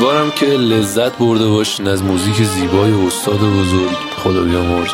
امیدوارم 0.00 0.30
که 0.30 0.46
لذت 0.46 1.18
برده 1.18 1.46
باشین 1.46 1.88
از 1.88 2.02
موزیک 2.02 2.42
زیبای 2.42 2.92
استاد 2.92 3.40
بزرگ. 3.40 3.96
خدا 4.16 4.42
بیامرز 4.42 4.90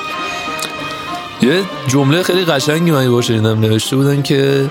یه 1.43 1.63
جمله 1.89 2.23
خیلی 2.23 2.45
قشنگی 2.45 2.91
من 2.91 3.03
یه 3.03 3.11
بار 3.11 3.23
شنیدم 3.23 3.61
نوشته 3.61 3.97
بودن 3.97 4.23
که 4.23 4.71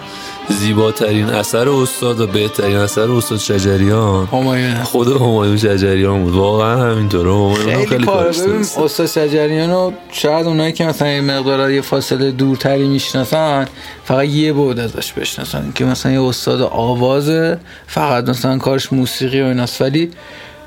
زیباترین 0.49 1.29
اثر 1.29 1.69
استاد 1.69 2.19
و 2.19 2.27
بهترین 2.27 2.77
اثر 2.77 3.11
استاد 3.11 3.39
شجریان. 3.39 4.25
همایون. 4.25 4.83
خود 4.83 5.07
همایون 5.07 5.57
شجریان 5.57 6.23
بود. 6.23 6.33
واقعا 6.33 6.91
همینطوره. 6.91 7.31
همایون 7.31 7.69
هم 7.69 7.85
خیلی 7.85 8.05
خیلی. 8.05 8.85
استاد 8.85 9.07
شجریان 9.07 9.69
رو 9.69 9.93
شاید 10.11 10.47
اونایی 10.47 10.73
که 10.73 10.85
مثلا 10.85 11.07
یه 11.07 11.21
مقدار 11.21 11.71
یه 11.71 11.81
فاصله 11.81 12.31
دورتری 12.31 12.87
می‌شناسن 12.87 13.67
فقط 14.03 14.25
یه 14.25 14.53
بود 14.53 14.79
ازش 14.79 15.13
بشناسن 15.13 15.71
که 15.75 15.85
مثلا 15.85 16.11
یه 16.11 16.21
استاد 16.21 16.61
آوازه 16.61 17.59
فقط 17.87 18.29
مثلا 18.29 18.57
کارش 18.57 18.93
موسیقی 18.93 19.41
و 19.41 19.45
ایناست. 19.45 19.81
ولی 19.81 20.11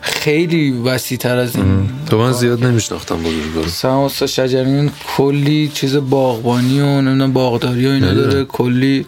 خیلی 0.00 0.70
وسیع 0.70 1.18
تر 1.18 1.36
از 1.36 1.56
این. 1.56 1.90
تو 2.10 2.18
من 2.18 2.32
زیاد 2.32 2.64
نمیشناختم 2.64 3.22
بزرگوار. 3.22 3.64
مثلا 3.66 4.04
استاد 4.04 4.28
شجریان 4.28 4.92
کلی 5.16 5.70
چیز 5.74 5.96
باغبانی 5.96 6.80
و 6.80 6.84
نمی‌دونم 6.84 7.32
باغداری 7.32 7.86
و 7.86 7.90
اینا 7.90 8.14
داره. 8.14 8.44
کلی 8.44 9.06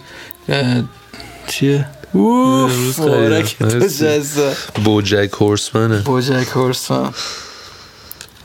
چیه؟ 1.47 1.89
اوف. 2.13 2.99
بوجک 4.85 5.31
هورسمنه. 5.41 5.99
بوجک 6.03 6.49
هورسمن. 6.49 7.11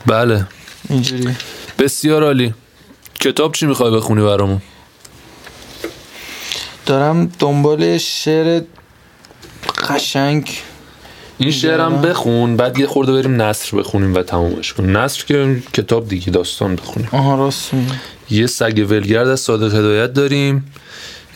بله. 0.06 0.46
اینجوری. 0.88 1.36
بسیار 1.78 2.24
عالی. 2.24 2.54
کتاب 3.20 3.54
چی 3.54 3.66
می‌خوای 3.66 3.90
بخونی 3.90 4.22
برامون؟ 4.22 4.62
دارم 6.86 7.32
دنبال 7.38 7.98
شعر 7.98 8.62
قشنگ 9.88 10.50
این 11.38 11.50
شعرم 11.50 12.02
بخون 12.02 12.56
بعد 12.56 12.78
یه 12.78 12.86
خورده 12.86 13.12
بریم 13.12 13.42
نصر 13.42 13.76
بخونیم 13.76 14.14
و 14.14 14.22
تمومش 14.22 14.72
کنیم. 14.72 14.96
نصر 14.96 15.24
که 15.24 15.62
کتاب 15.72 16.08
دیگه 16.08 16.30
داستان 16.30 16.76
بخونیم. 16.76 17.08
آها 17.12 17.34
راست 17.34 17.70
یه 18.30 18.46
سگ 18.46 18.86
ولگرد 18.88 19.28
از 19.28 19.40
صادق 19.40 19.74
هدایت 19.74 20.12
داریم. 20.12 20.72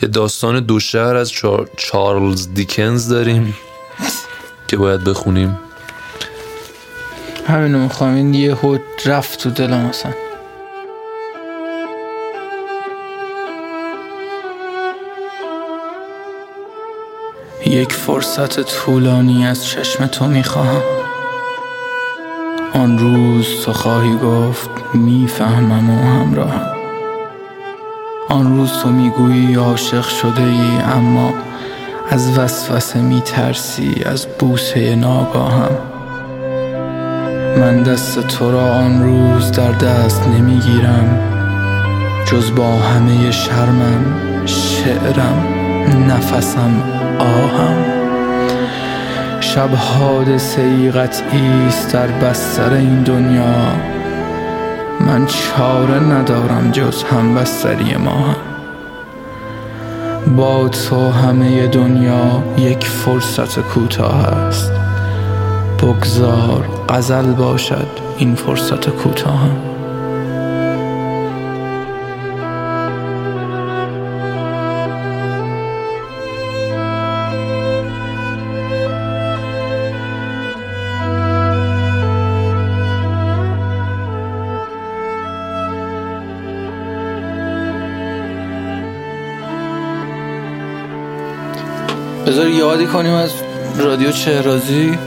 یه 0.01 0.09
داستان 0.09 0.59
دو 0.59 0.79
شهر 0.79 1.15
از 1.15 1.31
چار... 1.31 1.69
چارلز 1.77 2.47
دیکنز 2.53 3.07
داریم 3.07 3.55
که 4.67 4.77
باید 4.77 5.03
بخونیم. 5.03 5.59
همینو 7.47 7.79
می‌خوام. 7.79 8.15
این 8.15 8.33
یه 8.33 8.55
هود 8.55 8.81
رفت 9.05 9.39
تو 9.39 9.49
دلم 9.49 9.85
اصلا. 9.85 10.11
یک 17.71 17.93
فرصت 17.93 18.59
طولانی 18.59 19.47
از 19.47 19.65
چشم 19.65 20.05
تو 20.05 20.27
می‌خواهم. 20.27 20.81
آن 22.73 22.97
روز 22.97 23.47
تو 23.65 23.73
خواهی 23.73 24.17
گفت 24.17 24.69
می‌فهمم 24.93 25.89
و 25.89 26.03
همراهم. 26.03 26.75
آن 28.29 28.57
روز 28.57 28.71
تو 28.83 28.89
می‌گویی 28.89 29.55
عاشق 29.55 30.07
شده 30.07 30.43
ای 30.43 30.81
اما 30.95 31.33
از 32.09 32.37
وسوسه 32.37 33.01
میترسی 33.01 34.01
از 34.05 34.27
بوسه 34.39 34.95
ناگاهم. 34.95 35.77
من 37.57 37.83
دست 37.83 38.27
تو 38.27 38.51
را 38.51 38.73
آن 38.73 39.03
روز 39.03 39.51
در 39.51 39.71
دست 39.71 40.27
نمی‌گیرم. 40.27 41.19
جز 42.25 42.55
با 42.55 42.71
همه 42.71 43.31
شرمم 43.31 44.05
شعرم. 44.45 45.60
نفسم 45.87 46.83
آهم. 47.19 47.75
شب 49.41 49.69
حادثه 49.75 50.61
ای 50.61 50.91
قطعی 50.91 51.67
است 51.67 51.93
در 51.93 52.07
بستر 52.07 52.73
این 52.73 53.03
دنیا. 53.03 53.73
من 54.99 55.25
چاره 55.25 55.99
ندارم 55.99 56.71
جز 56.71 57.03
هم 57.03 57.35
بستری 57.35 57.95
ما 57.97 58.11
هم 58.11 58.35
با 60.35 60.69
تو 60.69 61.09
همه 61.09 61.67
دنیا 61.67 62.43
یک 62.57 62.85
فرصت 62.85 63.59
کوتاه 63.59 64.27
است. 64.27 64.71
بگذار 65.79 66.69
غزل 66.89 67.33
باشد 67.33 67.87
این 68.17 68.35
فرصت 68.35 68.89
کوتاه 68.89 69.70
بذار 92.31 92.49
یادی 92.49 92.85
کنیم 92.85 93.13
از 93.13 93.31
رادیو 93.77 94.11
چهرازی 94.11 94.97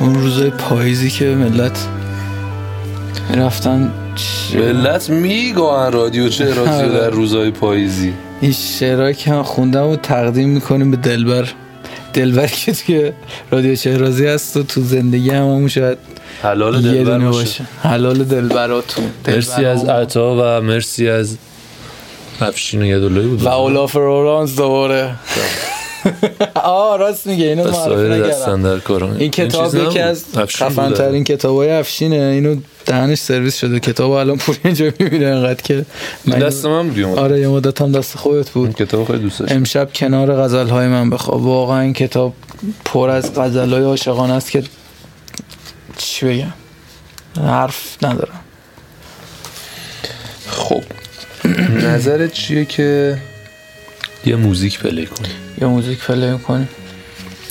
اون 0.00 0.14
روزای 0.14 0.50
پاییزی 0.50 1.10
که 1.10 1.24
ملت 1.24 1.86
می‌رفتن 3.30 3.92
ملت 4.54 5.10
میگوهن 5.10 5.92
رادیو 5.92 6.28
چهرازی. 6.28 6.88
در 6.88 7.10
روزای 7.10 7.50
پاییزی. 7.50 8.12
این 8.40 8.52
شعرهایی 8.52 9.14
که 9.14 9.30
من 9.30 9.42
خوندم 9.42 9.86
و 9.86 9.96
تقدیم 9.96 10.48
می‌کنیم 10.48 10.90
به 10.90 10.96
دلبر. 10.96 11.48
دلبر 12.12 12.46
که 12.46 12.72
توی 12.72 13.12
رادیو 13.50 13.74
چهرازی 13.74 14.26
هست 14.26 14.56
و 14.56 14.62
تو 14.62 14.80
زندگی 14.80 15.30
هممون 15.30 15.68
شاید 15.68 15.98
حلال 16.42 16.82
دلبر 16.82 17.18
باشه. 17.18 17.64
حلال 17.82 18.24
دلبراتون. 18.24 19.04
مرسی 19.28 19.64
از 19.64 19.84
عطا 19.84 20.36
و 20.36 20.60
مرسی 20.60 21.08
از 21.08 21.36
افشین 22.40 22.82
و 22.82 22.84
یدالایی 22.84 23.28
بود. 23.28 23.42
و 23.42 23.48
اولاف 23.48 23.96
رورانس 23.96 24.56
دوباره. 24.56 25.10
آه 26.54 26.98
راست 26.98 27.26
میگه 27.26 27.44
اینو 27.44 27.70
معرفی 27.70 28.22
دستن 28.28 28.62
در 28.62 28.94
این 29.18 29.30
کتاب 29.30 29.74
یکی 29.74 29.98
از 29.98 30.24
خفن 30.36 30.92
ترین 30.92 31.24
کتاب 31.24 31.56
های 31.56 31.70
افشینه. 31.70 32.16
اینو 32.16 32.56
دهنش 32.86 33.18
سرویس 33.18 33.56
شده. 33.56 33.80
کتاب 33.80 34.10
الان 34.10 34.36
پوری 34.36 34.58
اینجا 34.64 34.92
می‌بینه 34.98 35.26
انقدر 35.26 35.62
که 35.62 35.86
من 36.24 36.38
دست 36.38 36.66
من 36.66 36.88
بود. 36.88 37.18
آره 37.18 37.40
یه 37.40 37.48
مدت 37.48 37.80
هم 37.80 37.92
دست 37.92 38.16
خودت 38.16 38.56
این 38.56 38.66
بود 38.66 38.76
کتاب 38.76 39.06
خیلی 39.06 39.18
دوست 39.18 39.40
داشتم 39.40 39.56
امشب 39.56 39.92
کنار 39.92 40.42
غزل 40.42 40.68
های 40.68 40.86
من 40.88 41.10
بخواب. 41.10 41.42
واقعا 41.42 41.80
این 41.80 41.92
کتاب 41.92 42.34
پر 42.84 43.10
از 43.10 43.34
غزل 43.34 43.72
های 43.72 43.82
عاشقانه 43.82 44.32
است 44.32 44.50
که 44.50 44.62
چی 45.96 46.26
بگم؟ 46.26 46.52
حرف 47.36 48.04
ندارم. 48.04 48.40
خب. 50.46 50.82
نظرت 51.86 52.32
چیه 52.32 52.64
که 52.64 53.18
یه 54.26 54.36
موزیک 54.36 54.78
play 54.78 55.06
کنیم 55.06 55.30
یا 55.60 55.68
موزیک 55.68 55.98
play 55.98 56.38
کنیم 56.38 56.68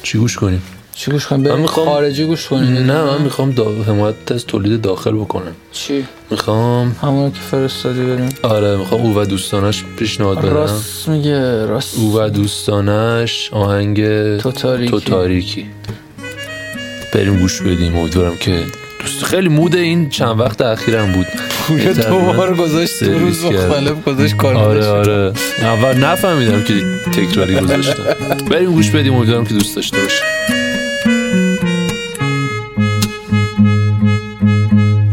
چی 0.04 0.18
گوش 0.18 0.38
کنیم؟ 0.38 0.62
چی 0.96 1.12
گوش 1.12 1.28
کنیم؟ 1.28 1.42
من 1.42 1.48
بریم 1.50 1.62
میخوام- 1.62 1.88
خارجی 1.88 2.26
گوش 2.26 2.48
کنیم. 2.48 2.74
نه 2.74 3.04
من 3.04 3.22
می‌خوام 3.22 3.52
دا... 3.52 3.84
حمایت 3.84 4.32
از 4.32 4.46
تولید 4.46 4.82
داخل 4.82 5.12
بکنم. 5.12 5.56
چی؟ 5.72 6.06
می‌خوام 6.32 6.96
همونو 7.02 7.30
که 7.30 7.40
فرستادی 7.40 8.02
بریم. 8.02 8.30
آره 8.44 8.78
می‌خوام 8.78 9.02
او 9.02 9.20
و 9.20 9.26
دوستانش 9.26 9.84
پیشنهاد 9.98 10.38
بدم. 10.38 10.54
راست 10.54 11.08
میگه 11.10 11.66
راست. 11.66 11.98
او 11.98 12.18
و 12.20 12.30
دوستانش 12.30 13.50
آهنگ 13.54 13.98
تو 14.38 14.52
تاریکی. 14.52 14.92
تو 14.92 15.00
تاریکی 15.00 15.66
بریم 17.14 17.40
گوش 17.40 17.62
بدیم. 17.62 17.96
امیدوارم 17.98 18.38
که 18.38 18.64
دوست 19.00 19.24
خیلی 19.24 19.50
مود 19.50 19.76
این 19.76 20.10
چند 20.10 20.40
وقت 20.40 20.62
اخیرم 20.62 21.12
بود. 21.12 21.26
پویا 21.68 21.94
دوبار 21.94 22.56
گذاشت 22.56 23.04
دو 23.04 23.20
روز. 23.20 23.46
مختلف 23.46 24.04
گذاشت 24.06 24.38
کار 24.38 24.56
آره 24.56 24.80
گذاشت. 24.80 25.10
آره. 25.10 25.34
اول 25.62 25.98
نفهمیدم 26.04 26.64
که 26.64 26.74
تکراری 27.12 27.56
گذاشتم. 27.60 28.04
بریم 28.52 28.72
گوش 28.72 28.90
بدیم 28.90 29.14
امیدوارم 29.14 29.46
که 29.46 29.54
دوست 29.54 29.76
داشته 29.76 29.98
باشه 29.98 30.24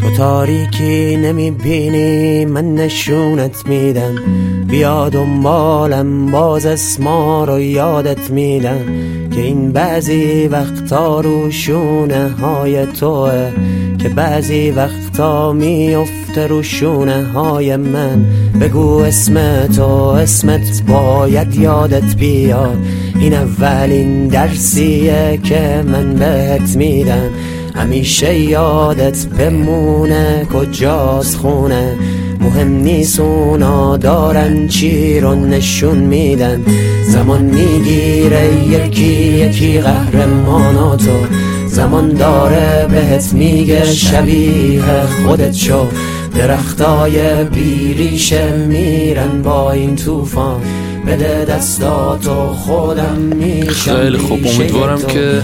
تو 0.00 0.16
تاریکی 0.16 1.16
نمی‌بینی 1.16 2.44
من 2.44 2.74
نشونت 2.74 3.66
میدم. 3.66 4.14
بیا 4.68 5.08
دنبالم 5.08 6.30
باز 6.30 6.66
اسما 6.66 7.44
رو 7.44 7.60
یادت 7.60 8.30
میدم 8.30 8.84
که 9.34 9.40
این 9.40 9.72
بعضی 9.72 10.48
وقتا 10.48 11.20
رو 11.20 11.50
شونه 11.50 12.28
های 12.28 12.86
توه 12.86 13.50
که 13.98 14.08
بعضی 14.08 14.70
وقتا 14.70 15.52
میفته 15.52 16.46
رو 16.46 16.62
شونه 16.62 17.24
های 17.24 17.76
من. 17.76 18.26
بگو 18.60 18.98
اسم 18.98 19.66
تو 19.66 19.90
اسمت 19.92 20.82
باید 20.88 21.54
یادت 21.54 22.16
بیاد. 22.16 22.78
این 23.20 23.34
اولین 23.34 24.28
درسیه 24.28 25.40
که 25.42 25.84
من 25.86 26.14
بهت 26.14 26.76
میدم. 26.76 27.30
همیشه 27.74 28.38
یادت 28.38 29.26
بمونه 29.26 30.44
کجاست 30.44 31.36
خونه. 31.36 31.96
مهم 32.46 32.68
نیست 32.68 33.20
اونا 33.20 33.96
دارن 33.96 34.68
چی 34.68 35.20
رو 35.20 35.34
نشون 35.34 35.98
میدن. 35.98 36.62
زمان 37.02 37.42
می‌گیره 37.42 38.50
یکی 38.68 39.04
یکی 39.04 39.80
قهرماناتو. 39.80 41.26
زمان 41.66 42.08
داره 42.08 42.86
بهت 42.90 43.32
میگه 43.32 43.84
شبیه 43.84 44.82
خودت 45.26 45.54
شو. 45.54 45.86
درختای 46.38 47.44
بیریشه 47.44 48.52
میرن 48.52 49.42
با 49.42 49.72
این 49.72 49.96
طوفان. 49.96 50.60
بده 51.06 51.44
دستاتو 51.44 52.46
خودم 52.46 53.16
میشم 53.16 53.96
خیلی 53.96 54.18
خوب 54.18 54.46
امیدوارم 54.46 54.98
تو. 54.98 55.06
که 55.06 55.42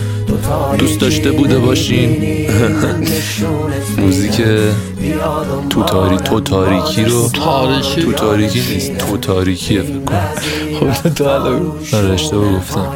دوست 0.79 1.01
داشته 1.01 1.31
بوده 1.31 1.59
باشین. 1.59 2.37
موزیک 3.99 4.43
تو 5.71 5.83
تاری 5.83 6.17
تو 6.17 6.41
تاریکی 6.41 7.05
رو 7.05 7.29
تاریکی؟ 7.29 8.03
تو 8.03 8.13
تاریکی 8.13 8.61
نیست 8.61 8.99
تو 8.99 9.17
تاریکیه 9.17 9.83
فکر 9.83 9.99
کنم. 9.99 10.29
خب 10.81 11.09
تو 11.09 11.25
الان 11.25 11.73
آره 11.93 12.09
اشتباه 12.09 12.53
گفتم. 12.53 12.87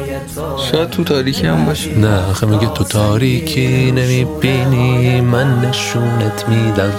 شاید 0.71 0.89
تو 0.89 1.03
تاریکی 1.03 1.47
هم 1.47 1.65
باشه. 1.65 1.97
نه 1.97 2.29
آخه 2.29 2.47
میگه 2.47 2.67
تو 2.73 2.83
تاریکی 2.83 3.91
نمی‌بینی 3.91 5.21
من 5.21 5.59
نشونت 5.65 6.45
میدم. 6.49 6.91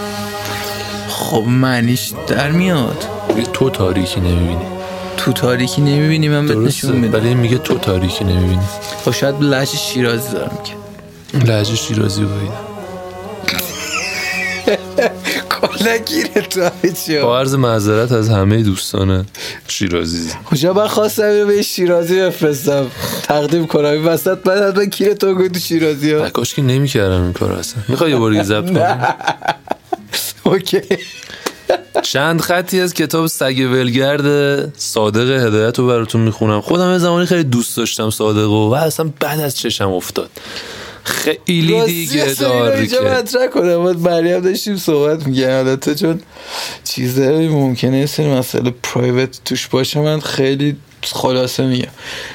خب 1.08 1.44
معنیش 1.46 2.12
در 2.26 2.50
میاد. 2.50 3.04
تو 3.52 3.70
تاریکی 3.70 4.20
نمی‌بینی. 4.20 4.77
تو 5.28 5.34
تاریکی 5.34 5.80
نمی‌بینی؟ 5.80 6.28
من 6.28 6.46
بهت 6.46 6.56
نشون 6.56 6.96
میدم. 6.96 7.14
ولی 7.14 7.34
میگه 7.34 7.58
تو 7.58 7.78
تاریکی 7.78 8.24
نمی‌بینی. 8.24 8.62
خب 9.04 9.10
شاید 9.10 9.34
لحش 9.40 9.76
شیرازی 9.76 10.32
دارم 10.32 10.58
که. 10.64 10.74
لحجه 11.38 11.76
شیرازی 11.76 12.24
بایدم 12.24 12.52
کلا 15.50 15.96
گیره 15.96 16.40
تو 16.40 16.70
چی؟ 17.04 17.18
با 17.18 17.38
عرض 17.38 17.54
معذرت 17.54 18.12
از 18.12 18.28
همه 18.28 18.62
دوستان 18.62 19.26
شیرازی. 19.68 20.30
کجا 20.50 20.72
من 20.72 20.86
خواستم 20.88 21.22
اینو 21.22 21.46
به 21.46 21.62
شیرازی 21.62 22.20
بفرستم. 22.20 22.86
تقدیم 23.22 23.66
کنم. 23.66 23.84
این 23.84 24.04
وسط 24.04 24.38
بعد 24.38 24.62
حتما 24.62 24.84
کیره 24.84 25.14
تو 25.14 25.48
تو 25.48 25.58
شیرازی 25.58 26.12
ها. 26.12 26.30
کاش 26.30 26.54
که 26.54 26.62
نمی‌کردم 26.62 27.22
این 27.22 27.32
کار 27.32 27.52
اصلا. 27.52 27.82
می‌خوای 27.88 28.10
یه 28.10 28.16
بار 28.16 28.42
ضبط 28.42 28.70
کنم 28.70 29.14
اوکی. 30.44 30.80
چند 32.02 32.40
خطی 32.40 32.80
از 32.80 32.94
کتاب 32.94 33.26
سگ 33.26 33.68
ولگرد 33.72 34.78
صادق 34.78 35.46
هدایت 35.46 35.78
رو 35.78 35.86
براتون 35.86 36.20
می‌خونم. 36.20 36.60
خودم 36.60 36.92
یه 36.92 36.98
زمانی 36.98 37.26
خیلی 37.26 37.44
دوست 37.44 37.76
داشتم 37.76 38.10
صادق 38.10 38.48
و 38.48 38.72
اصلا 38.72 39.10
بعد 39.20 39.40
از 39.40 39.56
چشم 39.56 39.92
افتاد. 39.92 40.30
خیلی 41.08 41.84
دیگه 41.86 42.24
اینجا 42.24 42.86
که. 42.86 43.00
مطرح 43.00 43.46
کنم. 43.46 43.76
باید 43.82 43.98
مریم 43.98 44.40
داشتیم 44.40 44.76
صحبت 44.76 45.26
میگه 45.26 45.52
البته 45.52 45.94
چون 45.94 46.20
چیزه 46.84 47.48
ممکنه 47.48 47.98
یه 47.98 48.06
سری 48.06 48.26
مسئله 48.28 48.74
پرایوت 48.82 49.40
توش 49.44 49.66
باشه 49.68 50.00
من 50.00 50.20
خیلی 50.20 50.76
خلاصه 51.02 51.66
میگم. 51.66 51.88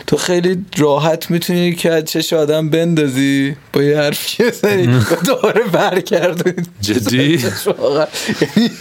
تو 0.07 0.17
خیلی 0.17 0.65
راحت 0.77 1.31
می‌تونی 1.31 1.75
که 1.75 1.91
از 1.91 2.05
چش 2.05 2.33
آدم 2.33 2.69
بندازی. 2.69 3.55
با 3.73 3.83
یه 3.83 3.97
حرفی 3.97 4.43
بزنی 4.43 4.99
دوباره 5.25 5.63
برگردونی. 5.63 6.67
جدی؟ 6.81 7.23
یعنی 8.41 8.71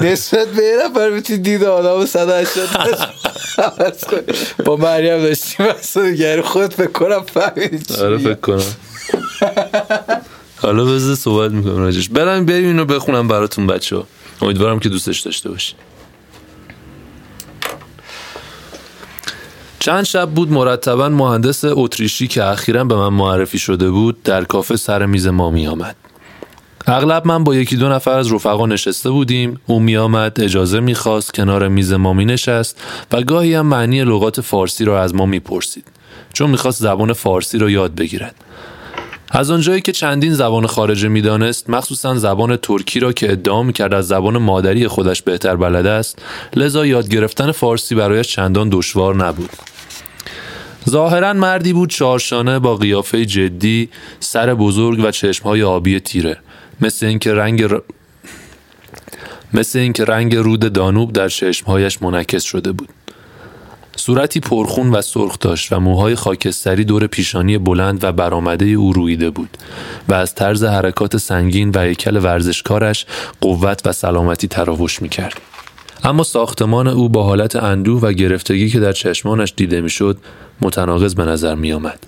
نسبت 0.00 0.48
به 0.48 0.62
یه 0.62 0.76
نفر 0.86 1.10
می‌تونی 1.10 1.38
دید 1.38 1.64
آدم 1.64 2.06
180 2.06 2.68
عوض 3.58 4.04
کنی. 4.04 4.38
با 4.64 4.76
مریم 4.76 5.22
داشتیم 5.22 5.66
مسئله 5.66 6.12
گری 6.12 6.42
خود 6.42 6.74
فکر 6.74 6.92
کنم 6.92 7.22
فهمیدی 7.34 7.94
آره. 7.94 8.18
فکر 8.18 8.34
کنم. 8.34 8.62
حالا 10.56 10.84
بذار 10.84 11.14
صحبت 11.14 11.50
می‌کنم 11.50 11.76
راجش 11.76 12.08
برم 12.08 12.46
بریم 12.46 12.66
اینو 12.66 12.84
بخونم 12.84 13.28
براتون 13.28 13.66
بچه 13.66 13.96
ها 13.96 14.06
امیدوارم 14.42 14.78
که 14.78 14.88
دوستش 14.88 15.20
داشته 15.20 15.48
باشی. 15.48 15.74
چند 19.78 20.04
شب 20.04 20.30
بود 20.30 20.52
مرتبا 20.52 21.08
مهندس 21.08 21.64
اتریشی 21.64 22.26
که 22.26 22.44
اخیرا 22.44 22.84
به 22.84 22.96
من 22.96 23.08
معرفی 23.08 23.58
شده 23.58 23.90
بود 23.90 24.22
در 24.22 24.44
کافه 24.44 24.76
سر 24.76 25.06
میز 25.06 25.26
ما 25.26 25.50
می 25.50 25.66
آمد. 25.66 25.96
اغلب 26.86 27.26
من 27.26 27.44
با 27.44 27.54
یکی 27.54 27.76
دو 27.76 27.88
نفر 27.88 28.18
از 28.18 28.32
رفقا 28.32 28.66
نشسته 28.66 29.10
بودیم. 29.10 29.60
او 29.66 29.80
می 29.80 29.96
آمد 29.96 30.40
اجازه 30.40 30.80
می 30.80 30.94
خواست 30.94 31.34
کنار 31.34 31.68
میز 31.68 31.92
ما 31.92 32.12
می 32.12 32.24
نشست 32.24 32.76
و 33.12 33.22
گاهی 33.22 33.54
هم 33.54 33.66
معنی 33.66 34.04
لغات 34.04 34.40
فارسی 34.40 34.84
را 34.84 35.02
از 35.02 35.14
ما 35.14 35.26
می 35.26 35.40
پرسید 35.40 35.84
چون 36.32 36.50
می‌خواست 36.50 36.80
زبان 36.80 37.12
فارسی 37.12 37.58
را 37.58 37.70
یاد 37.70 37.94
بگیرد. 37.94 38.34
از 39.30 39.50
آنجایی 39.50 39.80
که 39.80 39.92
چندین 39.92 40.34
زبان 40.34 40.66
خارجه 40.66 41.08
می‌دانست 41.08 41.70
مخصوصا 41.70 42.14
زبان 42.14 42.56
ترکی 42.56 43.00
را 43.00 43.12
که 43.12 43.32
ادعا 43.32 43.62
می‌کرد 43.62 43.94
از 43.94 44.08
زبان 44.08 44.38
مادری 44.38 44.88
خودش 44.88 45.22
بهتر 45.22 45.56
بلد 45.56 45.86
است 45.86 46.18
لذا 46.56 46.86
یاد 46.86 47.08
گرفتن 47.08 47.52
فارسی 47.52 47.94
برایش 47.94 48.28
چندان 48.28 48.68
دشوار 48.72 49.14
نبود. 49.14 49.50
ظاهرا 50.88 51.32
مردی 51.32 51.72
بود 51.72 51.90
چهارشانه 51.90 52.58
با 52.58 52.76
قیافه 52.76 53.24
جدی 53.24 53.88
سر 54.20 54.54
بزرگ 54.54 55.00
و 55.04 55.10
چشمهای 55.10 55.62
آبی 55.62 56.00
تیره. 56.00 56.36
مثل 56.80 57.06
اینکه 57.06 57.34
رنگ 57.34 57.62
ر... 57.62 57.78
مثل 59.54 59.78
اینکه 59.78 60.04
رنگ 60.04 60.36
رود 60.36 60.72
دانوب 60.72 61.12
در 61.12 61.28
چشمهایش 61.28 62.02
منعکس 62.02 62.42
شده 62.42 62.72
بود. 62.72 62.88
صورتی 64.00 64.40
پرخون 64.40 64.90
و 64.90 65.02
سرخ 65.02 65.38
داشت 65.38 65.72
و 65.72 65.80
موهای 65.80 66.14
خاکستری 66.14 66.84
دور 66.84 67.06
پیشانی 67.06 67.58
بلند 67.58 68.04
و 68.04 68.12
برآمده 68.12 68.66
او 68.66 68.92
رویده 68.92 69.30
بود 69.30 69.58
و 70.08 70.14
از 70.14 70.34
طرز 70.34 70.64
حرکات 70.64 71.16
سنگین 71.16 71.70
و 71.70 71.80
هیکل 71.80 72.16
ورزشکارش 72.16 73.06
قوت 73.40 73.86
و 73.86 73.92
سلامتی 73.92 74.48
تراوش 74.48 75.02
می‌کرد. 75.02 75.40
اما 76.04 76.22
ساختمان 76.22 76.88
او 76.88 77.08
با 77.08 77.22
حالت 77.22 77.56
اندوه 77.56 78.00
و 78.00 78.12
گرفتگی 78.12 78.70
که 78.70 78.80
در 78.80 78.92
چشمانش 78.92 79.52
دیده 79.56 79.80
می‌شد 79.80 80.18
متناقض 80.60 81.14
به 81.14 81.24
نظر 81.24 81.54
می 81.54 81.72
آمد. 81.72 82.06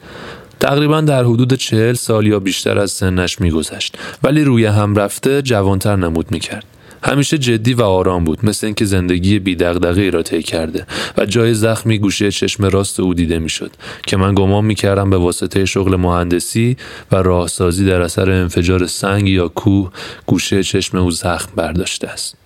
تقریبا 0.60 1.00
در 1.00 1.24
حدود 1.24 1.54
چهل 1.54 1.94
سال 1.94 2.26
یا 2.26 2.38
بیشتر 2.38 2.78
از 2.78 2.90
سنش 2.90 3.40
میگذشت 3.40 3.98
ولی 4.22 4.44
روی 4.44 4.66
هم 4.66 4.96
رفته 4.96 5.42
جوانتر 5.42 5.96
نمود 5.96 6.30
می‌کرد 6.30 6.64
همیشه 7.04 7.38
جدی 7.38 7.74
و 7.74 7.82
آرام 7.82 8.24
بود 8.24 8.38
مثل 8.42 8.66
اینکه 8.66 8.84
زندگی 8.84 9.38
بی 9.38 9.64
ای 9.64 10.10
را 10.10 10.22
طی 10.22 10.42
کرده 10.42 10.86
و 11.18 11.24
جای 11.24 11.54
زخمی 11.54 11.98
گوشه 11.98 12.30
چشم 12.30 12.64
راست 12.64 13.00
او 13.00 13.14
دیده 13.14 13.38
می‌شد 13.38 13.70
که 14.06 14.16
من 14.16 14.34
گمان 14.34 14.64
می‌کردم 14.64 15.10
به 15.10 15.16
واسطه 15.16 15.64
شغل 15.64 15.96
مهندسی 15.96 16.76
و 17.12 17.16
راهسازی 17.16 17.86
در 17.86 18.00
اثر 18.00 18.30
انفجار 18.30 18.86
سنگ 18.86 19.28
یا 19.28 19.48
کوه 19.48 19.92
گوشه 20.26 20.62
چشم 20.62 20.98
او 20.98 21.10
زخم 21.10 21.52
برداشته 21.56 22.08
است. 22.08 22.41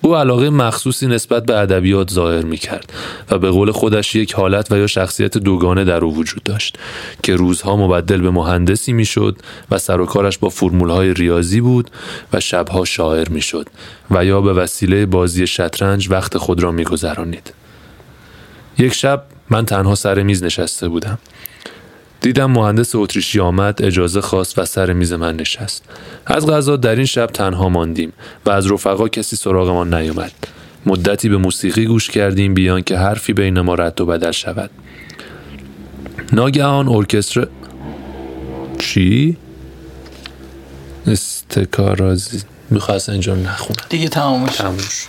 او 0.00 0.16
علاقه 0.16 0.50
مخصوصی 0.50 1.06
نسبت 1.06 1.46
به 1.46 1.58
ادبیات 1.58 2.10
ظاهر 2.10 2.44
می 2.44 2.56
کرد 2.56 2.92
و 3.30 3.38
به 3.38 3.50
قول 3.50 3.72
خودش 3.72 4.14
یک 4.14 4.34
حالت 4.34 4.72
و 4.72 4.76
یا 4.76 4.86
شخصیت 4.86 5.38
دوگانه 5.38 5.84
در 5.84 6.04
او 6.04 6.16
وجود 6.16 6.42
داشت 6.42 6.78
که 7.22 7.36
روزها 7.36 7.76
مبدل 7.76 8.20
به 8.20 8.30
مهندسی 8.30 8.92
می 8.92 9.04
شد 9.04 9.36
و 9.70 9.78
سر 9.78 10.00
و 10.00 10.06
کارش 10.06 10.38
با 10.38 10.52
های 10.94 11.14
ریاضی 11.14 11.60
بود 11.60 11.90
و 12.32 12.40
شبها 12.40 12.84
شاعر 12.84 13.28
می 13.28 13.42
شد 13.42 13.68
و 14.10 14.24
یا 14.24 14.40
به 14.40 14.52
وسیله 14.52 15.06
بازی 15.06 15.46
شطرنج 15.46 16.10
وقت 16.10 16.38
خود 16.38 16.62
را 16.62 16.72
می 16.72 16.84
گذرانید. 16.84 17.52
یک 18.78 18.94
شب 18.94 19.22
من 19.50 19.64
تنها 19.64 19.94
سر 19.94 20.22
میز 20.22 20.42
نشسته 20.42 20.88
بودم 20.88 21.18
دیدم 22.20 22.50
مهندس 22.50 22.94
اتریشی 22.94 23.40
آمد 23.40 23.82
اجازه 23.82 24.20
خواست 24.20 24.58
و 24.58 24.64
سر 24.64 24.92
میز 24.92 25.12
من 25.12 25.36
نشست. 25.36 25.84
از 26.26 26.46
غذا 26.46 26.76
در 26.76 26.96
این 26.96 27.04
شب 27.04 27.26
تنها 27.26 27.68
ماندیم 27.68 28.12
و 28.46 28.50
از 28.50 28.72
رفقا 28.72 29.08
کسی 29.08 29.36
سراغمان 29.36 29.94
نیامد. 29.94 30.32
مدتی 30.86 31.28
به 31.28 31.36
موسیقی 31.36 31.86
گوش 31.86 32.10
کردیم 32.10 32.54
بیان 32.54 32.82
که 32.82 32.98
حرفی 32.98 33.32
بین 33.32 33.60
ما 33.60 33.74
رد 33.74 34.00
و 34.00 34.06
بدل 34.06 34.30
شود. 34.30 34.70
ناگهان 36.32 36.88
ارکستر 36.88 37.46
چی؟ 38.78 39.36
استکارازی. 41.06 42.42
می‌خواست 42.70 43.08
اینجا 43.08 43.34
نخونم 43.34 43.86
دیگه 43.88 44.08
تمامش 44.08 44.56
تموش 44.56 45.06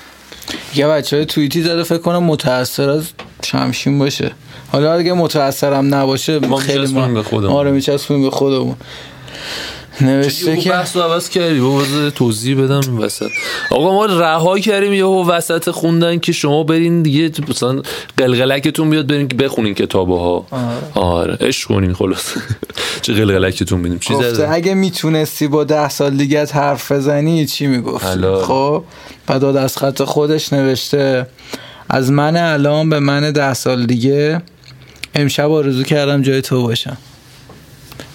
یه 0.76 0.88
بچه 0.88 1.16
های 1.16 1.26
توییتی 1.26 1.62
زده 1.62 1.84
فکر 1.84 1.98
کنم 1.98 2.24
متأثر 2.24 2.90
از 2.90 3.10
شمشین 3.46 4.00
باشه. 4.00 4.32
حالا 4.72 4.94
اگه 4.94 5.14
متأثرم 5.14 5.96
نباشه 5.96 6.40
ما 6.40 6.58
خیلی 6.58 6.80
می‌چسبونیم 6.80 7.14
به 7.14 7.24
خودمون. 7.24 7.54
آره 7.54 7.72
میچسبونیم 7.72 8.24
به 8.24 8.32
خودمون. 8.32 8.76
نوشته 10.02 10.58
که 10.58 10.70
بحث 10.70 10.96
رو 10.96 11.02
عوض 11.02 11.30
کردی؟ 11.30 11.60
بابا 11.60 11.84
توضیح 12.16 12.64
بدم 12.64 12.80
این 12.80 12.98
وسط. 12.98 13.30
آقا 13.72 13.94
ما 13.94 14.06
رها 14.06 14.60
کردیم 14.60 14.94
یه 14.94 15.06
وسط 15.06 15.70
خوندن 15.70 16.20
که 16.20 16.32
شما 16.32 16.64
برین 16.64 17.02
دیگه 17.02 17.32
مثلا 17.50 17.82
قلقلکتون 18.18 18.90
بیاد 18.90 19.08
برین 19.08 19.28
که 19.28 19.36
بخونین 19.36 19.74
کتابه 19.74 20.20
ها 20.20 20.46
آره 20.96 21.38
عشق 21.42 21.68
کنین 21.68 21.94
خلاص. 21.94 22.34
چه 23.02 23.14
قلقلکتون 23.14 23.82
بیدیم 23.82 24.00
چی 24.00 24.14
گفته 24.14 24.34
زده 24.34 24.52
اگه 24.52 24.74
می‌تونستی 24.74 25.48
با 25.48 25.64
ده 25.64 25.90
سال 25.90 26.18
دیگه 26.18 26.46
حرف 26.46 26.92
بزنی 26.92 27.46
چی 27.46 27.68
می‌گفتی؟ 27.68 28.08
حلال. 28.08 28.44
خب 28.44 28.84
بعد 29.28 29.44
از 29.44 29.78
خط 29.78 30.04
خودش 30.04 30.54
نوشته 30.54 31.28
از 31.90 32.12
من 32.12 32.38
الان 32.38 32.90
به 32.90 33.00
من 33.00 33.32
ده 33.32 33.54
سال 33.54 33.86
دیگه 33.86 34.42
امشب 35.18 35.52
آرزو 35.52 35.84
کردم 35.84 36.22
جای 36.22 36.42
تو 36.42 36.62
باشم. 36.68 36.98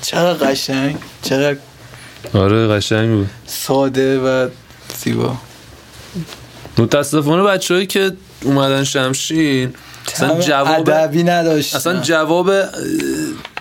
چقدر 0.02 0.46
قشنگ 0.46 0.96
چقدر 1.22 1.58
آره 2.34 2.68
قشنگ 2.68 3.10
بود. 3.10 3.30
ساده 3.46 4.18
و 4.18 4.48
زیبا. 4.98 5.36
متاسفانه 6.78 7.42
بچه‌هایی 7.42 7.86
که 7.86 8.12
اومدن 8.42 8.84
شمشین 8.84 9.74
اصلا 10.14 10.40
جواب 10.40 10.90
نداشت 10.90 11.76
اصلا 11.76 12.00
جواب 12.00 12.52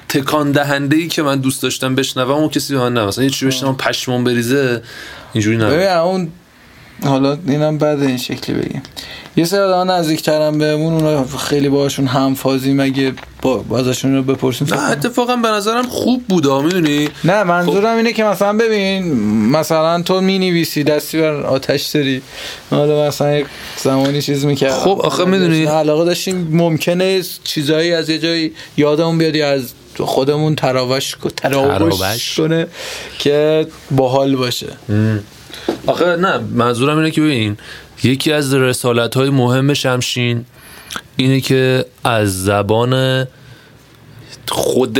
تکان 0.09 0.51
دهنده 0.51 0.95
ای 0.95 1.07
که 1.07 1.23
من 1.23 1.39
دوست 1.39 1.63
داشتم 1.63 1.95
بشنوم 1.95 2.31
اون 2.31 2.49
کسی 2.49 2.73
به 2.73 2.79
من 2.79 2.93
نه 2.93 3.05
مثلا 3.05 3.23
یه 3.23 3.29
چیزی 3.29 3.45
بشنوم 3.45 3.75
پشمون 3.75 4.23
بریزه 4.23 4.81
اینجوری 5.33 5.57
نه 5.57 5.65
ببین 5.65 5.87
اون 5.87 6.31
حالا 7.05 7.37
اینم 7.47 7.77
بعد 7.77 8.01
این 8.01 8.17
شکلی 8.17 8.55
بگیم. 8.55 8.81
یه 9.37 9.45
سری 9.45 9.59
آدم 9.59 9.91
نزدیکترم 9.91 10.57
بهمون 10.57 10.93
اونا 10.93 11.25
خیلی 11.37 11.69
باشون 11.69 12.07
همفازی 12.07 12.73
مگه 12.73 13.13
با 13.41 13.57
بازشون 13.57 14.15
رو 14.15 14.23
بپرسیم. 14.23 14.67
نه 14.73 14.91
اتفاقا 14.91 15.35
به 15.35 15.47
نظرم 15.47 15.87
خوب 15.87 16.23
بودا 16.29 16.61
می‌دونی؟ 16.61 17.09
نه 17.23 17.43
منظورم 17.43 17.97
اینه 17.97 18.13
که 18.13 18.23
مثلا 18.23 18.53
ببین 18.57 19.13
مثلا 19.49 20.01
تو 20.01 20.21
می 20.21 20.39
نویسی 20.39 20.83
دستی 20.83 21.17
بر 21.21 21.33
آتش 21.33 21.85
داری. 21.85 22.21
حالا 22.71 23.07
مثلا 23.07 23.37
یک 23.37 23.45
زمانی 23.83 24.21
چیز 24.21 24.45
می‌کرد 24.45 24.71
خب، 24.73 25.01
آخه 25.03 25.25
می‌دونی- 25.25 25.65
علاقه 25.65 26.05
داشتیم 26.05 26.47
ممکنه 26.51 27.21
چیزایی 27.43 27.93
از 27.93 28.09
یه 28.09 28.19
جایی 28.19 28.51
یادمون 28.77 29.17
بیاد 29.17 29.35
یا 29.35 29.49
از 29.51 29.73
خودمون 29.99 30.55
تراوش 30.55 31.15
تراوش 31.37 31.99
تراوش. 31.99 32.37
کنه 32.37 32.67
که 33.19 33.67
باحال 33.91 34.35
باشه. 34.35 34.67
آخه 35.87 36.15
نه 36.15 36.37
منظورم 36.37 36.97
اینه 36.97 37.11
که 37.11 37.21
ببین 37.21 37.57
یکی 38.03 38.31
از 38.31 38.53
رسالت 38.53 39.15
های 39.15 39.29
مهم 39.29 39.73
شمشین 39.73 40.45
اینه 41.17 41.41
که 41.41 41.85
از 42.03 42.43
زبان 42.43 43.27
خود 44.47 44.99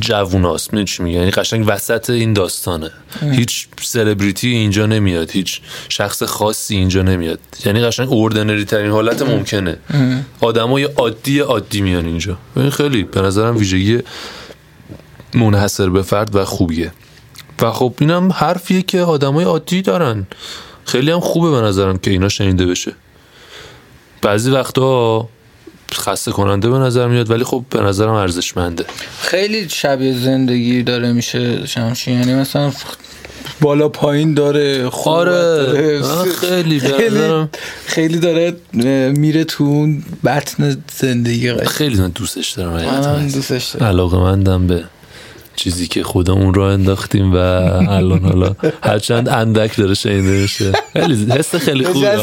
جووناست 0.00 0.72
می‌دونی 0.72 0.84
چی 0.86 1.02
میگه 1.02 1.18
یعنی 1.18 1.30
قشنگ 1.30 1.64
وسط 1.66 2.10
این 2.10 2.32
داستانه. 2.32 2.90
هیچ 3.32 3.68
سلبریتی 3.82 4.48
اینجا 4.48 4.86
نمیاد. 4.86 5.30
هیچ 5.30 5.60
شخص 5.88 6.22
خاصی 6.22 6.76
اینجا 6.76 7.02
نمیاد. 7.02 7.38
یعنی 7.64 7.80
قشنگ 7.80 8.12
اوردنری 8.12 8.64
ترین 8.64 8.90
حالت 8.90 9.22
ممکنه. 9.22 9.76
آدمای 10.40 10.82
عادی 10.84 11.38
عادی 11.38 11.80
میان 11.80 12.06
اینجا. 12.06 12.38
این 12.56 12.70
خیلی 12.70 13.02
به 13.02 13.20
نظرم 13.20 13.56
ویژگی 13.56 13.98
منحصر 15.34 15.88
به 15.88 16.02
فرد 16.02 16.36
و 16.36 16.44
خوبیه. 16.44 16.92
و 17.62 17.70
خب 17.70 17.94
اینم 17.98 18.32
حرفیه 18.32 18.82
که 18.82 19.00
آدمای 19.00 19.44
عادی 19.44 19.82
دارن 19.82 20.26
خیلی 20.84 21.10
هم 21.10 21.20
خوبه 21.20 21.50
به 21.50 21.60
نظرم 21.60 21.98
که 21.98 22.10
اینا 22.10 22.28
شنیده 22.28 22.66
بشه 22.66 22.92
بعضی 24.22 24.50
وقتا 24.50 25.28
خسته 25.94 26.32
کننده 26.32 26.70
به 26.70 26.78
نظر 26.78 27.08
میاد 27.08 27.30
ولی 27.30 27.44
خب 27.44 27.64
به 27.70 27.80
نظرم 27.80 28.12
ارزشمنده 28.12 28.84
خیلی 29.20 29.68
شبیه 29.68 30.18
زندگی 30.18 30.82
داره 30.82 31.12
میشه 31.12 31.66
شمشین 31.66 32.18
یعنی 32.18 32.34
مثلا 32.34 32.72
بالا 33.60 33.88
پایین 33.88 34.34
داره 34.34 34.90
آره. 35.04 36.02
آه، 36.04 36.24
خیلی 36.24 36.80
خیلی, 36.80 37.48
خیلی 37.86 38.18
داره 38.18 38.56
میره 39.10 39.44
تو 39.44 39.64
اون 39.64 40.04
بطن 40.24 40.76
زندگی. 40.92 41.54
خیلی 41.54 42.00
من 42.00 42.08
دوستش 42.08 42.50
دارم 42.50 42.76
حقیقتاً. 42.76 43.18
دوستش 43.18 43.68
دارم 43.68 43.86
علاقه 43.86 44.16
مندم 44.18 44.66
به 44.66 44.84
چیزی 45.58 45.86
که 45.86 46.02
خودمون 46.02 46.54
رو 46.54 46.62
انداختیم 46.62 47.32
و 47.32 47.36
الان 47.36 48.20
حالا 48.20 48.54
هرچند 48.82 49.28
اندک 49.28 49.76
داره 49.76 49.94
شنیده 49.94 50.28
میشه. 50.28 50.72
خیلی 50.92 51.32
حس 51.32 51.54
خیلی 51.54 51.84
خوبه 51.84 52.18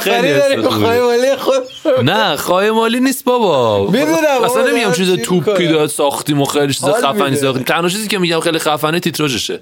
خیلی 0.00 0.34
داریم. 0.34 0.62
خواهی 0.62 1.36
خود 1.38 1.62
نه 2.04 2.36
خواهی 2.36 2.70
مالی 2.70 3.00
نیست 3.00 3.24
بابا. 3.24 3.86
می‌دونم 3.90 4.42
اصلا 4.44 4.62
نمیگم 4.62 4.80
دارم 4.80 4.92
چیز 4.92 5.16
چی 5.16 5.22
توپی. 5.22 5.68
داد 5.68 5.88
ساختیم 5.88 6.40
و 6.40 6.44
خیلی 6.44 6.72
چیز 6.72 6.84
حال 6.84 6.92
خفنی. 6.92 7.36
ساختیم. 7.36 7.62
تنها 7.62 7.88
چیزی 7.88 8.08
که 8.08 8.18
میگم 8.18 8.40
خیلی 8.40 8.58
خفنه 8.58 9.00
تیتراژشه. 9.00 9.58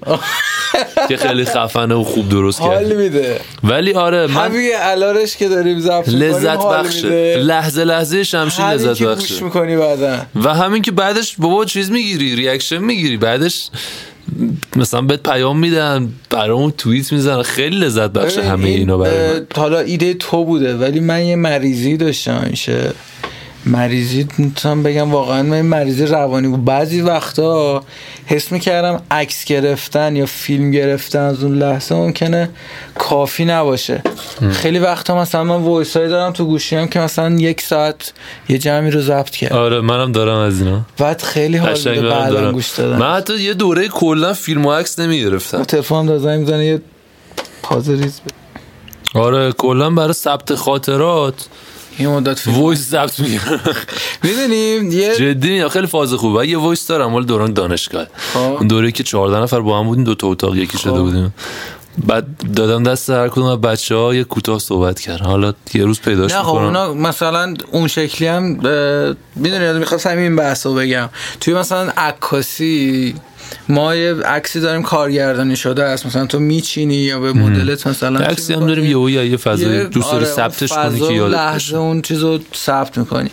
که 1.09 1.17
خیلی 1.17 1.45
خفنه 1.45 1.95
و 1.95 2.03
خوب 2.03 2.29
درست 2.29 2.61
حال 2.61 2.83
کرد 2.83 2.97
میده. 2.97 3.39
ولی 3.63 3.93
آره 3.93 4.27
من 4.27 4.45
همین 4.45 4.71
الارش 4.75 5.37
که 5.37 5.49
داریم 5.49 5.79
ضبط 5.79 6.07
می‌کنیم 6.07 6.23
لذت 6.23 6.57
حال 6.57 6.77
بخشه. 6.77 7.37
لحظه 7.37 7.83
لحظه 7.83 8.23
شمشیر 8.23 8.65
لذت 8.65 9.03
بخشه. 9.03 9.43
می‌کنی 9.43 9.77
بعدا. 9.77 10.17
و 10.35 10.53
همین 10.53 10.81
که 10.81 10.91
بعدش 10.91 11.35
بابا 11.37 11.65
چیز 11.65 11.91
می‌گیری 11.91 12.35
ریاکشن 12.35 12.77
می‌گیری. 12.77 13.08
بعدش 13.17 13.69
مثلا 14.75 15.01
بهت 15.01 15.23
پیام 15.23 15.59
میدن 15.59 16.09
برامون 16.29 16.71
توییت 16.71 17.13
می‌زنن. 17.13 17.43
خیلی 17.43 17.77
لذت 17.77 18.09
ببین، 18.09 18.39
همه 18.39 18.65
این، 18.65 18.79
اینا 18.79 18.97
برای 18.97 19.33
من. 19.39 19.45
حالا 19.55 19.79
ایده 19.79 20.13
تو 20.13 20.45
بوده 20.45 20.77
ولی 20.77 20.99
من 20.99 21.25
یه 21.25 21.35
مریضی 21.35 21.97
داشتم 21.97 22.47
میشه 22.49 22.91
مریضی 23.69 24.27
می‌تونم 24.37 24.83
بگم 24.83 25.11
واقعا 25.11 25.43
من 25.43 25.61
مریضی 25.61 26.05
روانی 26.05 26.47
بود. 26.47 26.65
بعضی 26.65 27.01
وقتا 27.01 27.83
حس 28.25 28.51
می‌کردم 28.51 29.01
عکس 29.11 29.45
گرفتن 29.45 30.15
یا 30.15 30.25
فیلم 30.25 30.71
گرفتن 30.71 31.19
از 31.19 31.43
اون 31.43 31.57
لحظه 31.57 31.95
ممکنه 31.95 32.49
کافی 32.95 33.45
نباشه. 33.45 34.03
خیلی 34.51 34.79
وقتا 34.79 35.21
مثلا 35.21 35.43
من 35.43 35.55
voice 35.55 35.93
دارم 35.97 36.33
تو 36.33 36.45
گوشیم 36.45 36.87
که 36.87 36.99
مثلا 36.99 37.35
یک 37.35 37.61
ساعت 37.61 38.13
یه 38.49 38.57
جمعی 38.57 38.91
رو 38.91 39.01
ضبط 39.01 39.29
کرد 39.29 39.53
آره 39.53 39.81
منم 39.81 40.11
دارم 40.11 40.37
از 40.37 40.61
اینا. 40.61 40.81
بعد 40.97 41.21
خیلی 41.21 41.57
حال 41.57 41.77
میده 41.77 42.09
بعدا 42.09 42.51
گوش 42.51 42.69
دادن. 42.69 42.97
من 42.97 43.15
حتی 43.15 43.39
یه 43.39 43.53
دوره 43.53 43.87
کلا 43.87 44.33
فیلم 44.33 44.65
و 44.65 44.73
عکس 44.73 44.99
نمی‌گرفتم. 44.99 45.63
تلفنم 45.63 46.05
داره 46.05 46.19
زنگ 46.19 46.39
می‌زنه 46.39 46.65
یه 46.65 46.81
پارازیت 47.63 48.21
آره 49.13 49.51
کلا 49.51 49.89
برای 49.89 50.13
ثبت 50.13 50.55
خاطرات 50.55 51.45
یه 51.99 52.07
مدت 52.07 52.47
voice 52.47 52.89
ضبط 52.89 53.19
می‌کردیم 54.23 54.91
اِ 55.01 55.15
جدی؟ 55.15 55.67
خیلی 55.67 55.87
فاز 55.87 56.13
خوبه. 56.13 56.47
یه 56.47 56.57
voice 56.57 56.87
دارم 56.87 57.11
مال 57.11 57.25
دوران 57.25 57.53
دانشگاه. 57.53 58.07
خب. 58.33 58.39
اون 58.39 58.67
دوره 58.67 58.91
که 58.91 59.03
14 59.03 59.39
نفر 59.39 59.59
با 59.61 59.79
هم 59.79 59.85
بودیم 59.85 60.03
دو 60.03 60.15
تا 60.15 60.27
اتاق 60.27 60.55
یکی 60.55 60.77
شده 60.77 60.91
خب. 60.91 60.97
بودیم. 60.97 61.33
بعد 62.07 62.25
دادم 62.55 62.83
دست 62.83 63.09
هر 63.09 63.29
کدوم 63.29 63.45
از 63.45 63.61
بچه 63.61 63.95
ها 63.95 64.15
یه 64.15 64.23
کوتاه 64.23 64.59
صحبت 64.59 64.99
کرد. 64.99 65.21
حالا 65.21 65.53
یه 65.73 65.85
روز 65.85 66.01
پیداش 66.01 66.31
نه 66.31 66.43
خب 66.43 66.55
اونا 66.55 66.93
مثلا 66.93 67.53
اون 67.71 67.87
شکلی 67.87 68.27
هم 68.27 68.43
می‌دونی 69.35 69.79
می‌خواستم 69.79 70.17
این 70.17 70.35
بحث 70.35 70.65
رو 70.65 70.73
بگم. 70.73 71.09
توی 71.39 71.53
مثلا 71.53 71.91
عکاسی 71.97 73.15
ما 73.69 73.95
یه 73.95 74.15
عکسی 74.15 74.59
داریم 74.59 74.81
کارگردانی 74.81 75.55
شده 75.55 75.83
است. 75.83 76.05
مثلا 76.05 76.25
تو 76.25 76.39
میچینی 76.39 76.95
یا 76.95 77.19
به 77.19 77.33
مدلت 77.33 77.87
مثلا 77.87 78.19
عکسی 78.19 78.53
هم 78.53 78.67
داریم 78.67 78.83
می‌کنی؟ 78.85 79.11
یه 79.11 79.37
فضای 79.37 79.75
یه- 79.75 79.83
دوست 79.83 80.11
داری 80.11 80.25
آره، 80.25 80.33
ثبتش 80.33 80.69
کنی 80.73 80.95
فضا 80.95 81.07
که 81.07 81.13
و 81.13 81.15
یادت 81.15 81.33
لحظه 81.35 81.77
اون 81.77 82.01
چیز 82.01 82.21
رو 82.23 82.39
ثبت 82.55 82.97
می‌کنی. 82.97 83.29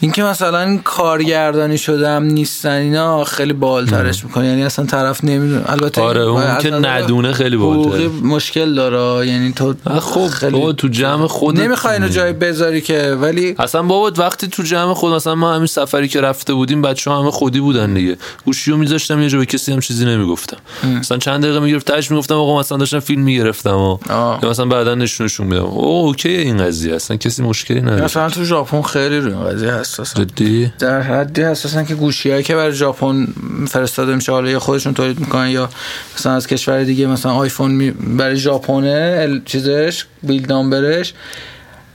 اینکه 0.00 0.22
مثلا 0.22 0.78
کارگردانی 0.84 1.78
شده 1.78 2.08
هم 2.08 2.22
نیستن 2.22 2.70
اینا 2.70 3.24
خیلی 3.24 3.52
بالترش 3.52 4.24
می‌کنه 4.24 4.46
یعنی 4.46 4.64
اصلا 4.64 4.86
طرف 4.86 5.24
نمی‌دونه. 5.24 5.62
البته 5.70 6.00
آره، 6.00 6.20
اون 6.20 6.58
که 6.58 6.70
ندونه 6.70 7.32
خیلی 7.32 7.56
بالتره. 7.56 8.08
مشکل 8.08 8.74
داره. 8.74 9.26
یعنی 9.26 9.52
تو 9.52 9.74
خب 10.00 10.26
خیلی 10.26 10.74
تو 10.76 10.88
جمع 10.88 11.26
خودت 11.26 11.60
نمی‌خوای 11.60 11.94
اینو 11.94 12.08
جای 12.08 12.32
بذاری 12.32 12.80
که 12.80 13.16
ولی 13.20 13.54
اصلا 13.58 13.82
بابا 13.82 14.12
وقتی 14.16 14.48
تو 14.48 14.62
جمع 14.62 14.94
خود 14.94 15.12
مثلا 15.12 15.34
ما 15.34 15.54
همین 15.54 15.66
سفری 15.66 16.08
که 16.08 16.20
رفته 16.20 16.54
بودیم 16.54 16.82
بچه 16.82 17.10
ها 17.10 17.22
همه 17.22 17.30
خودی 17.30 17.60
بودن 17.60 17.94
دیگه. 17.94 18.16
گوشیو 18.44 18.76
میذاشتم 18.76 19.22
یه 19.22 19.28
جا 19.28 19.38
به 19.38 19.44
کسی 19.58 19.72
هم 19.72 19.80
چیزی 19.80 20.04
نمی‌گفتم. 20.04 20.56
مثلا 20.98 21.18
چند 21.18 21.42
دقیقه 21.42 21.60
می‌گرفت 21.60 21.86
تاش 21.86 22.10
می‌گفتم 22.10 22.34
آقا 22.34 22.60
مثلا 22.60 22.78
داشتم 22.78 23.00
فیلم 23.00 23.22
می‌گرفتم 23.22 23.76
و. 23.76 23.98
یا 24.42 24.50
مثلا 24.50 24.64
بعدا 24.64 24.94
نشونشون 24.94 25.46
میدم. 25.46 25.62
او 25.62 26.06
اوکی 26.06 26.28
این 26.28 26.58
قضیه 26.58 26.94
اصلا 26.94 27.16
کسی 27.16 27.42
مشکلی 27.42 27.80
نداره. 27.80 28.04
مثلا 28.04 28.30
تو 28.30 28.44
ژاپن 28.44 28.82
خیلی 28.82 29.18
روی 29.18 29.32
این 29.32 29.44
قضیه 29.44 29.74
حساسن 29.74 30.26
جدی؟ 30.26 30.72
در 30.78 31.00
حدی 31.00 31.42
حساسن 31.42 31.84
که 31.84 31.94
گوشی 31.94 32.42
که 32.42 32.54
برای 32.54 32.72
ژاپن 32.72 33.26
فرستاده 33.68 34.14
میشه 34.14 34.32
حالا 34.32 34.50
یا 34.50 34.60
خودشون 34.60 34.94
تولید 34.94 35.20
می‌کنن 35.20 35.48
یا 35.48 35.68
مثلا 36.16 36.32
از 36.32 36.46
کشور 36.46 36.84
دیگه 36.84 37.06
مثلا 37.06 37.32
آیفون 37.32 37.70
می... 37.70 37.90
برای 37.90 38.36
ژاپنه 38.36 39.42
چیزش 39.44 40.04
بیلد 40.22 40.52
نامبرش 40.52 41.14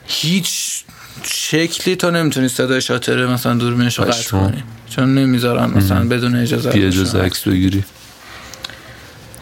هیچ 0.05 0.82
شکلی 1.23 1.95
تو 1.95 2.11
نمی‌تونی 2.11 2.47
صدای 2.47 2.81
شاتره 2.81 3.27
مثلا 3.27 3.53
دوربینش 3.53 3.99
رو 3.99 4.05
قطع. 4.05 4.29
کنی. 4.29 4.63
چون 4.89 5.15
نمی‌ذارن 5.15 5.69
مثلا 5.69 6.07
بدون 6.07 6.35
اجازه 6.35 6.71
بی. 6.71 6.85
اجازه 6.85 7.19
عکس 7.19 7.47
بگیری. 7.47 7.83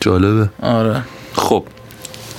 جالبه. 0.02 0.50
آره. 0.62 1.04
خب. 1.34 1.65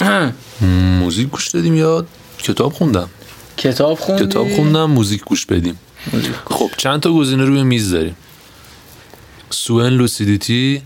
موزیک 1.01 1.29
گوش 1.29 1.49
دادیم 1.49 1.75
یا 1.75 2.07
کتاب 2.39 2.73
خوندم؟ 2.73 3.09
کتاب 3.57 3.99
خوندی؟ 3.99 4.27
کتاب 4.27 4.49
خوندم 4.49 4.91
موزیک 4.91 5.25
گوش 5.25 5.47
بدیم. 5.47 5.79
موزیک. 6.13 6.33
خب 6.45 6.71
چند 6.77 7.01
تا 7.01 7.13
گزینه 7.13 7.45
روی 7.45 7.63
میز 7.63 7.91
داریم؟ 7.91 8.17
سوئن 9.51 9.93
Lucidity 9.93 10.83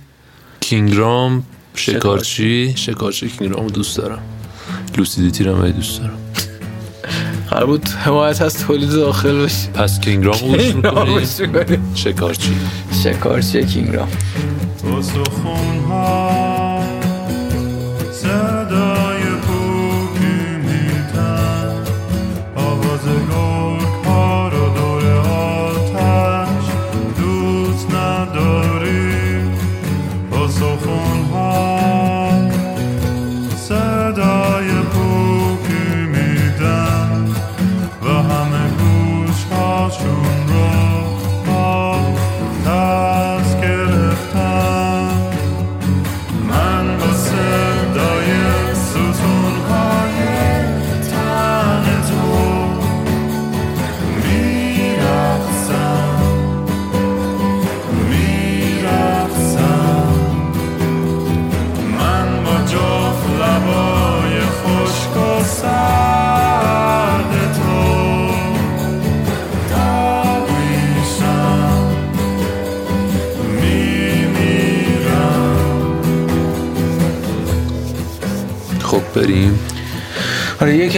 کینگرام 0.60 1.44
شکارچی. 1.74 2.74
شکارچی. 2.76 3.28
کینگرام 3.28 3.66
دوست 3.66 3.96
دارم. 3.96 4.22
Lucidity 4.96 5.44
رو 5.44 5.70
دوست 5.70 6.00
دارم. 6.00 6.25
قرار 7.50 7.66
بود 7.66 7.88
حمایت 7.88 8.42
از 8.42 8.58
تولید 8.58 8.90
داخل 8.90 9.38
باشی 9.38 9.68
پس 9.74 10.00
کینگرام 10.00 10.34
رو 10.40 10.46
گوش 10.48 10.74
می‌کنی؟ 10.74 11.78
شکارچی. 11.94 12.56
شکارچی 13.04 13.64
کینگرام 13.64 14.08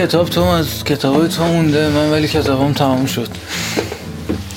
کتاب 0.09 0.29
تو 0.29 0.41
از 0.41 0.83
کتاب 0.83 1.27
تو 1.27 1.43
مونده 1.43 1.89
من 1.89 2.11
ولی 2.11 2.27
کتابم 2.27 2.73
تمام 2.73 3.05
شد. 3.05 3.27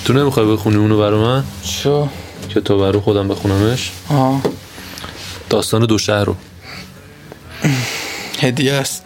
تو 0.05 0.12
نمی‌خوای 0.12 0.47
بخونی 0.47 0.77
اونو 0.77 0.99
برا 0.99 1.23
من؟ 1.23 1.45
چو 1.62 2.09
کتاب 2.55 2.83
رو 2.83 3.01
خودم 3.01 3.29
بخونمش؟ 3.29 3.91
آه 4.09 4.43
داستان 5.51 5.87
دو 5.87 5.99
شهر 5.99 6.25
رو. 6.25 6.37
هدیه 8.41 8.73
است. 8.73 9.03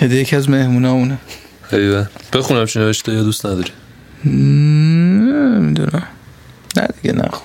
هدیه 0.00 0.20
یکی 0.20 0.36
از 0.36 0.50
مهمونامونه 0.50 1.18
ایوه 1.72 2.06
بخونم 2.32 2.66
چی 2.66 2.78
نوشته 2.78 3.12
یا 3.12 3.22
دوست 3.22 3.46
نداری؟ 3.46 3.70
نمی‌دونم. 4.24 6.06
نه 6.76 6.88
دیگه 7.02 7.14
نه. 7.14 7.28
خب. 7.32 7.42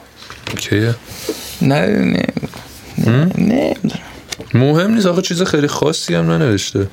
اوکیه 0.51 0.95
نه 1.61 1.87
نه 1.87 2.25
نمی‌دونم. 3.37 3.99
مهم 4.53 4.93
نیست 4.93 5.05
آخه 5.05 5.21
چیز 5.21 5.41
خیلی 5.41 5.67
خاصی 5.67 6.15
هم 6.15 6.31
ننوشته. 6.31 6.87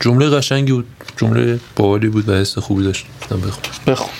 جمله 0.00 0.30
قشنگی 0.30 0.72
بود. 0.72 0.86
جمله 1.16 1.60
باحالی 1.76 2.08
بود 2.08 2.28
و 2.28 2.32
حس 2.32 2.58
خوبی 2.58 2.84
داشت. 2.84 3.06
بخون 3.30 3.50
بخون. 3.86 4.10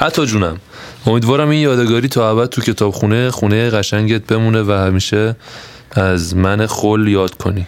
حتی 0.00 0.26
جونم 0.26 0.60
امیدوارم 1.06 1.48
این 1.48 1.60
یادگاری 1.60 2.08
تا 2.08 2.30
ابد 2.30 2.48
تو 2.48 2.60
کتابخونه 2.60 3.30
خونه 3.30 3.70
قشنگت 3.70 4.22
بمونه 4.22 4.62
و 4.62 4.72
همیشه 4.72 5.36
از 5.92 6.36
من 6.36 6.66
خل 6.66 7.08
یاد 7.08 7.34
کنی. 7.34 7.66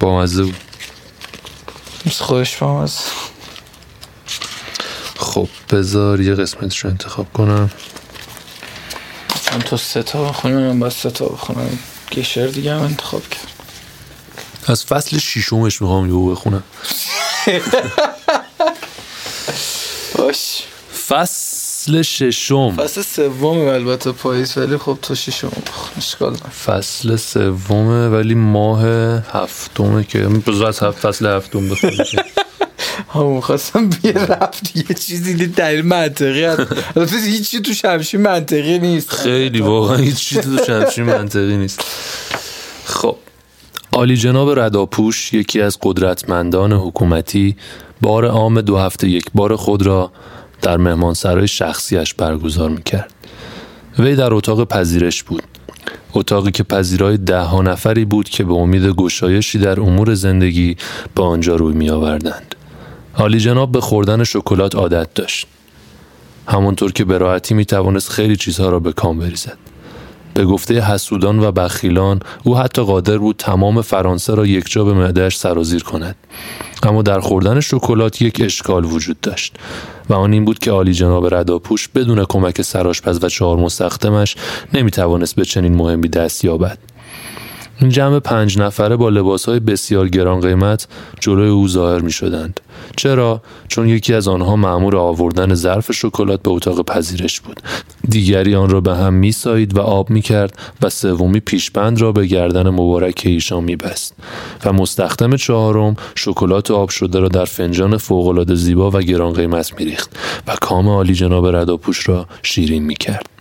با 0.00 0.18
مزه 0.18 0.42
بود 0.42 0.56
فهم 2.44 2.74
از 2.74 2.98
خب 5.16 5.48
بذار 5.70 6.20
یه 6.20 6.34
قسمتش 6.34 6.78
رو 6.78 6.90
انتخاب 6.90 7.32
کنم. 7.32 7.70
چون 9.44 9.60
تو 9.60 9.76
سه 9.76 10.02
تا 10.02 10.24
بخونی 10.24 10.54
من 10.54 10.78
باید 10.78 10.92
سه 10.92 11.10
تا 11.10 11.24
بخونم. 11.24 11.78
گشر 12.12 12.46
دیگه 12.46 12.74
هم 12.74 12.82
انتخاب 12.82 13.22
کرد 13.28 13.51
از 14.66 14.84
فصل 14.84 15.18
شیشمش 15.18 15.82
می‌خوام 15.82 16.06
یهو 16.06 16.30
بخونم. 16.30 16.62
باش. 20.18 20.62
فصل 21.08 22.02
ششم. 22.02 22.76
فصل 22.76 23.02
سوم 23.02 23.58
البته 23.58 24.12
پاییز 24.12 24.58
ولی 24.58 24.76
خب 24.76 24.98
تو 25.02 25.14
بخون 25.14 25.90
اشکال. 25.96 26.36
فصل 26.66 27.16
سومه 27.16 28.08
ولی 28.08 28.34
ماه 28.34 28.84
هفتمه 29.32 30.04
که 30.04 30.18
بذار 30.18 30.66
از 30.66 30.82
هفت 30.82 30.98
فصل 30.98 31.26
هفتم 31.26 31.68
بخونم. 31.68 32.04
همون 33.14 33.40
خواستم 33.40 33.88
بیه 33.88 34.12
رفت. 34.12 34.76
یه 34.76 34.94
چیزی 34.94 35.34
دی 35.34 35.46
دلیل 35.46 35.84
منطقی 35.84 36.44
هست. 36.44 36.60
هیچی 37.24 37.60
تو 37.60 37.74
شمشی 37.74 38.16
منطقی 38.16 38.78
نیست. 38.78 39.10
خیلی 39.10 39.60
واقعا 39.60 39.96
هیچ 39.96 40.16
چیزی 40.16 40.56
تو 40.56 40.64
شمشیر 40.64 41.04
منطقی 41.04 41.56
نیست. 41.56 41.80
خب. 42.84 43.16
عالی 43.94 44.16
جناب 44.16 44.58
رداپوش 44.58 45.32
یکی 45.32 45.60
از 45.60 45.78
قدرتمندان 45.82 46.72
حکومتی 46.72 47.56
بار 48.00 48.26
عام 48.26 48.60
دو 48.60 48.78
هفته 48.78 49.08
یک 49.08 49.24
بار 49.34 49.56
خود 49.56 49.86
را 49.86 50.12
در 50.62 50.76
مهمانسرای 50.76 51.48
شخصیش 51.48 52.14
برگزار 52.14 52.70
می‌کرد 52.70 53.12
وی 53.98 54.16
در 54.16 54.34
اتاق 54.34 54.64
پذیرش 54.64 55.22
بود 55.22 55.42
اتاقی 56.14 56.50
که 56.50 56.62
پذیرای 56.62 57.16
ده 57.16 57.40
ها 57.40 57.62
نفری 57.62 58.04
بود 58.04 58.28
که 58.28 58.44
به 58.44 58.54
امید 58.54 58.86
گشایشی 58.86 59.58
در 59.58 59.80
امور 59.80 60.14
زندگی 60.14 60.76
به 61.14 61.22
آنجا 61.22 61.56
روی 61.56 61.74
می 61.74 61.90
آوردند. 61.90 62.54
عالی 63.16 63.38
جناب 63.38 63.72
به 63.72 63.80
خوردن 63.80 64.24
شکلات 64.24 64.74
عادت 64.74 65.14
داشت. 65.14 65.46
همانطور 66.48 66.92
که 66.92 67.04
به 67.04 67.18
راحتی 67.18 67.54
می 67.54 67.64
توانست 67.64 68.10
خیلی 68.10 68.36
چیزها 68.36 68.68
را 68.68 68.78
به 68.78 68.92
کام 68.92 69.18
بریزد. 69.18 69.71
به 70.34 70.44
گفته 70.44 70.80
حسودان 70.80 71.38
و 71.38 71.52
بخیلان 71.52 72.20
او 72.44 72.56
حتی 72.56 72.82
قادر 72.82 73.18
بود 73.18 73.36
تمام 73.36 73.82
فرانسه 73.82 74.34
را 74.34 74.46
یکجا 74.46 74.84
به 74.84 74.92
معدهش 74.92 75.36
سرازیر 75.36 75.82
کند. 75.82 76.16
اما 76.82 77.02
در 77.02 77.20
خوردن 77.20 77.60
شکلات 77.60 78.22
یک 78.22 78.40
اشکال 78.44 78.84
وجود 78.84 79.20
داشت 79.20 79.56
و 80.08 80.14
آن 80.14 80.32
این 80.32 80.44
بود 80.44 80.58
که 80.58 80.70
عالی 80.70 80.92
جناب 80.92 81.34
رداپوش 81.34 81.88
بدون 81.88 82.24
کمک 82.24 82.62
سراشپز 82.62 83.24
و 83.24 83.28
چهار 83.28 83.56
مستخدمش 83.56 84.36
نمی‌توانست 84.74 85.36
به 85.36 85.44
چنین 85.44 85.74
مهمی 85.74 86.08
دست 86.08 86.44
یابد. 86.44 86.78
این 87.80 87.90
جمع 87.90 88.18
پنج 88.18 88.58
نفره 88.58 88.96
با 88.96 89.08
لباسهای 89.08 89.60
بسیار 89.60 90.08
گران 90.08 90.40
قیمت 90.40 90.88
جلوی 91.20 91.48
او 91.48 91.68
ظاهر 91.68 92.00
می 92.00 92.12
شدند. 92.12 92.60
چرا؟ 92.96 93.42
چون 93.68 93.88
یکی 93.88 94.14
از 94.14 94.28
آنها 94.28 94.56
معمور 94.56 94.96
آوردن 94.96 95.54
ظرف 95.54 95.92
شکلات 95.92 96.42
به 96.42 96.50
اتاق 96.50 96.84
پذیرش 96.84 97.40
بود. 97.40 97.60
دیگری 98.08 98.54
آن 98.54 98.70
را 98.70 98.80
به 98.80 98.96
هم 98.96 99.14
می 99.14 99.32
سایید 99.32 99.76
و 99.76 99.80
آب 99.80 100.10
می 100.10 100.22
کرد 100.22 100.58
و 100.82 100.88
سومی 100.90 101.40
پیشبند 101.40 102.00
را 102.00 102.12
به 102.12 102.26
گردن 102.26 102.68
مبارک 102.70 103.22
ایشان 103.24 103.64
می 103.64 103.76
بست. 103.76 104.14
و 104.64 104.72
مستخدم 104.72 105.36
چهارم 105.36 105.96
شکلات 106.14 106.70
آب 106.70 106.88
شده 106.88 107.20
را 107.20 107.28
در 107.28 107.44
فنجان 107.44 107.96
فوقالعاده 107.96 108.54
زیبا 108.54 108.90
و 108.90 109.00
گران 109.00 109.32
قیمت 109.32 109.80
می 109.80 109.84
ریخت 109.84 110.16
و 110.46 110.56
کام 110.60 110.88
عالی 110.88 111.14
جناب 111.14 111.56
رداپوش 111.56 112.08
را 112.08 112.26
شیرین 112.42 112.82
می 112.82 112.94
کرد. 112.94 113.31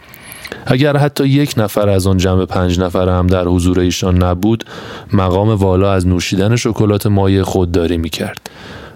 اگر 0.66 0.97
حتی 0.97 1.28
یک 1.28 1.54
نفر 1.58 1.89
از 1.89 2.08
آن 2.08 2.18
جمع 2.18 2.45
پنج 2.45 2.80
نفر 2.80 3.10
هم 3.10 3.28
در 3.28 3.45
حضور 3.45 3.80
ایشان 3.80 4.24
نبود 4.24 4.64
مقام 5.14 5.49
والا 5.49 5.93
از 5.93 6.08
نوشیدن 6.08 6.56
شکلات 6.56 7.08
مایع 7.08 7.43
خودداری 7.43 7.97
می 7.97 8.10
کرد. 8.10 8.49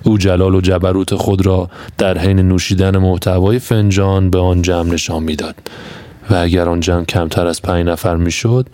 او 0.03 0.17
جلال 0.17 0.55
و 0.55 0.61
جبروت 0.61 1.15
خود 1.15 1.45
را 1.45 1.69
در 1.97 2.17
حین 2.17 2.39
نوشیدن 2.39 2.97
محتوای 2.97 3.59
فنجان 3.59 4.29
به 4.29 4.39
آن 4.39 4.61
جمع 4.61 4.93
نشان 4.93 5.23
می‌داد 5.23 5.55
و 6.29 6.35
اگر 6.35 6.69
آن 6.69 6.79
جمع 6.79 7.03
کمتر 7.03 7.47
از 7.47 7.61
پنج 7.61 7.85
نفر 7.85 8.15
می‌شد 8.15 8.67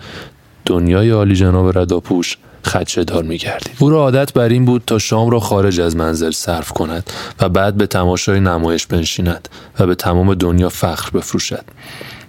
دنیای 0.66 1.10
عالی 1.10 1.36
جناب 1.36 1.80
رداپوش 1.80 2.38
خدشه 2.66 3.04
دار 3.04 3.24
می 3.24 3.38
گردید. 3.38 3.74
او 3.80 3.90
را 3.90 3.98
عادت 3.98 4.34
بر 4.34 4.50
این 4.50 4.66
بود 4.66 4.84
تا 4.88 4.98
شام 4.98 5.30
را 5.30 5.40
خارج 5.40 5.82
از 5.82 5.96
منزل 5.96 6.32
صرف 6.32 6.72
کند 6.72 7.10
و 7.40 7.50
بعد 7.50 7.76
به 7.76 7.88
تماشای 7.88 8.40
نمایش 8.40 8.88
بنشیند 8.88 9.50
و 9.80 9.88
به 9.88 9.96
تمام 9.96 10.34
دنیا 10.34 10.70
فخر 10.70 11.10
بفروشد. 11.18 11.66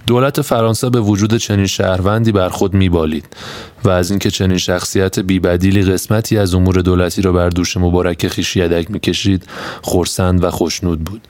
دولت 0.06 0.40
فرانسه 0.40 0.90
به 0.90 1.00
وجود 1.00 1.36
چنین 1.36 1.66
شهروندی 1.66 2.32
بر 2.32 2.48
خود 2.48 2.74
میبالید 2.74 3.36
و 3.84 3.90
از 3.90 4.10
اینکه 4.10 4.30
چنین 4.30 4.58
شخصیت 4.58 5.18
بیبدیلی 5.18 5.82
قسمتی 5.82 6.38
از 6.38 6.54
امور 6.54 6.74
دولتی 6.74 7.22
را 7.22 7.32
بر 7.32 7.48
دوش 7.48 7.76
مبارک 7.76 8.28
خیش 8.28 8.56
یدک 8.56 8.90
می‌کشید 8.90 9.44
خورسند 9.82 10.44
و 10.44 10.50
خوشنود 10.50 11.04
بود 11.04 11.20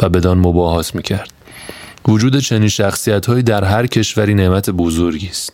و 0.00 0.08
بدان 0.08 0.38
مباحث 0.38 0.94
می‌کرد. 0.94 1.32
وجود 2.08 2.38
چنین 2.38 2.68
شخصیت 2.68 3.30
در 3.30 3.64
هر 3.64 3.86
کشوری 3.86 4.34
نعمت 4.34 4.70
بزرگی 4.70 5.28
است. 5.28 5.52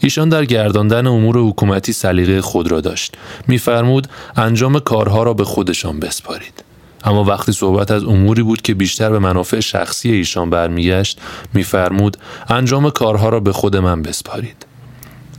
ایشان 0.00 0.28
در 0.28 0.44
گرداندن 0.44 1.06
امور 1.06 1.38
حکومتی 1.38 1.92
سلیقه 1.92 2.40
خود 2.40 2.70
را 2.70 2.80
داشت. 2.80 3.14
میفرمود 3.48 4.08
انجام 4.36 4.78
کارها 4.78 5.22
را 5.22 5.34
به 5.34 5.44
خودشان 5.44 6.00
بسپارید. 6.00 6.69
اما 7.04 7.24
وقتی 7.24 7.52
صحبت 7.52 7.90
از 7.90 8.04
اموری 8.04 8.42
بود 8.42 8.62
که 8.62 8.74
بیشتر 8.74 9.10
به 9.10 9.18
منافع 9.18 9.60
شخصی 9.60 10.12
ایشان 10.12 10.50
برمیگشت 10.50 11.18
میفرمود 11.54 12.16
انجام 12.48 12.90
کارها 12.90 13.28
را 13.28 13.40
به 13.40 13.52
خود 13.52 13.76
من 13.76 14.02
بسپارید. 14.02 14.66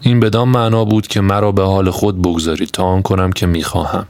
این 0.02 0.20
بدان 0.20 0.48
معنا 0.48 0.86
بود 0.86 1.08
که 1.08 1.22
مرا 1.22 1.52
به 1.52 1.64
حال 1.64 1.90
خود 1.90 2.22
بگذارید 2.22 2.70
تا 2.70 2.84
آن 2.84 3.02
کنم 3.02 3.32
که 3.32 3.46
می‌خواهم. 3.46 4.08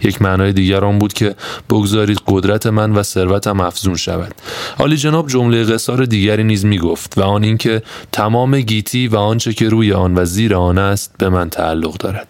یک 0.00 0.22
معنای 0.22 0.52
دیگر 0.52 0.84
آن 0.84 0.98
بود 0.98 1.12
که 1.12 1.34
بگذارید 1.70 2.20
قدرت 2.26 2.66
من 2.66 2.92
و 2.92 3.02
ثروتم 3.02 3.60
افزون 3.60 3.96
شود. 3.96 4.34
عالی 4.78 4.96
جناب 4.96 5.28
جمله 5.28 5.64
قصار 5.64 6.04
دیگری 6.04 6.44
نیز 6.44 6.64
می‌گفت 6.64 7.18
و 7.18 7.22
آن 7.22 7.44
اینکه 7.44 7.82
تمام 8.12 8.60
گیتی 8.60 9.08
و 9.08 9.16
آنچه 9.16 9.52
که 9.52 9.68
روی 9.68 9.92
آن 9.92 10.18
و 10.18 10.24
زیر 10.24 10.54
آن 10.54 10.78
است 10.78 11.14
به 11.18 11.28
من 11.28 11.50
تعلق 11.50 11.96
دارد. 11.96 12.26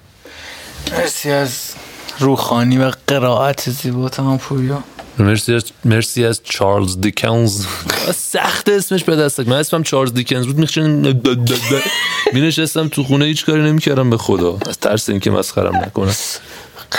مرسی 0.92 1.30
از 1.30 1.73
روخانی 2.18 2.78
و 2.78 2.92
قرائت 3.06 3.70
زیبا 3.70 4.08
تمام 4.08 4.38
پویا. 4.38 4.82
مرسی 5.18 5.54
از, 5.54 5.64
مرسی 5.84 6.24
از 6.24 6.40
چارلز 6.44 7.00
دیکنز. 7.00 7.66
سخت 8.14 8.68
اسمش 8.68 9.04
به 9.04 9.16
دست 9.16 9.40
من 9.40 9.56
اسمم 9.56 9.82
چارلز 9.82 10.14
دیکنز 10.14 10.46
بود 10.46 10.58
میخشن 10.58 10.90
می 12.34 12.40
نشستم 12.40 12.88
تو 12.88 13.04
خونه 13.04 13.24
هیچ 13.24 13.46
کاری 13.46 13.62
نمی‌کردم 13.62 14.10
به 14.10 14.16
خدا. 14.16 14.58
از 14.68 14.78
ترس 14.78 15.08
اینکه 15.08 15.30
مسخرم 15.30 15.76
نکنه 15.76 16.12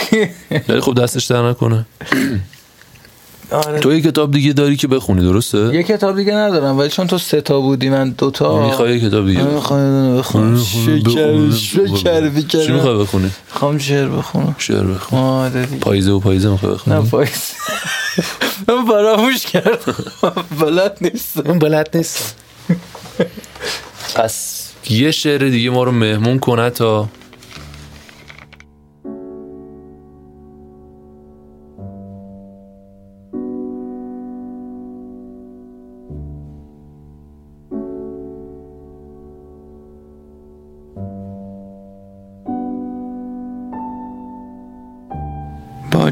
ولی 0.70 0.82
خب 0.82 0.93
دستش 1.01 1.26
در 1.26 1.49
نکنه. 1.49 1.86
آره. 3.52 3.80
تو 3.80 3.93
یه 3.93 4.02
کتاب 4.02 4.32
دیگه 4.32 4.54
داری 4.54 4.76
که 4.76 4.88
بخونی 4.88 5.22
درسته؟ 5.22 5.76
یه 5.76 5.84
کتاب 5.84 6.16
دیگه 6.16 6.34
ندارم 6.34 6.78
ولی 6.78 6.89
چون 6.89 7.08
تو 7.08 7.18
سه 7.18 7.41
تا 7.41 7.62
بودی 7.62 7.89
من 7.89 8.10
دو 8.10 8.32
تا 8.32 8.66
می‌خوای 8.66 8.98
یه 8.98 9.10
کتاب 9.10 9.28
دیگه 9.28 9.43
می‌خوام 9.43 10.18
بخونم. 10.18 10.64
شکر 10.64 11.52
شکر 11.52 12.66
چی 12.66 12.72
می‌خوای 12.72 12.98
بخونی؟ 12.98 13.32
می‌خوام 13.54 13.78
شعر 13.78 14.08
بخونم. 14.08 14.56
شعر 14.58 14.84
بخون. 14.84 15.20
آره 15.20 15.66
دیگه. 15.66 15.80
پاییزه 15.80 16.12
و 16.12 16.20
پاییزه 16.20 16.50
می‌خوای 16.50 16.74
بخونی؟ 16.74 16.96
نه 16.98 17.10
پاییزه. 17.10 17.54
من 18.68 18.86
فراموش 18.86 19.46
کردم. 19.46 19.96
بلد 20.62 20.98
نیستم. 21.02 21.60
بلد 21.60 21.89
نیست. 21.98 22.36
پس 24.16 24.66
یه 24.89 25.12
شعر 25.12 25.50
دیگه 25.50 25.70
ما 25.70 25.84
رو 25.84 25.91
مهمون 25.91 26.39
کنه 26.39 26.70
تا 26.70 27.10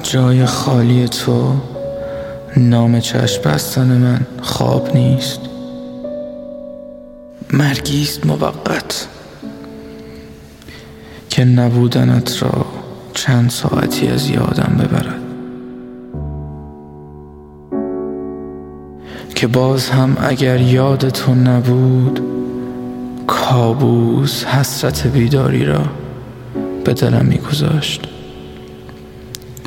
جای 0.04 0.46
خالی 0.46 1.08
تو 1.08 1.54
نام 2.58 3.00
چشم 3.00 3.42
بستن 3.42 3.88
من 3.88 4.22
خواب 4.42 4.96
نیست. 4.96 5.40
مرگیست 7.54 8.26
موقت 8.26 9.08
که 11.30 11.46
نبودنت 11.46 12.44
را 12.44 12.66
چند 13.14 13.50
ساعتی 13.50 14.08
از 14.08 14.30
یادم 14.30 14.78
ببرد. 14.80 15.20
که 19.36 19.48
باز 19.48 19.90
هم 19.90 20.18
اگر 20.20 20.62
یاد 20.62 21.10
تو 21.10 21.36
نبود 21.36 22.22
کابوس 23.28 24.46
حسرت 24.46 25.08
بیداری 25.08 25.66
را 25.66 25.86
به 26.84 26.94
دلم 26.94 27.26
میگذاشت. 27.26 28.13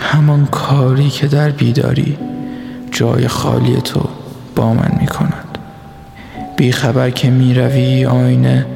همان 0.06 0.46
کاری 0.46 1.10
که 1.10 1.26
در 1.26 1.50
بیداری 1.50 2.18
جای 2.90 3.28
خالی 3.28 3.76
تو 3.76 4.08
با 4.56 4.74
من 4.74 4.98
می 5.00 5.06
کند 5.06 5.58
بی 6.56 6.72
خبر 6.72 7.10
که 7.10 7.30
می 7.30 7.54
روی 7.54 8.06
آینه 8.06 8.66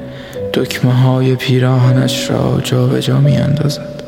دکمه 0.54 0.92
های 0.92 1.34
پیراهنش 1.34 2.30
را 2.30 2.60
جا 2.64 2.86
به 2.86 3.02
جا 3.02 3.20
می 3.20 3.36
اندازد 3.36 4.02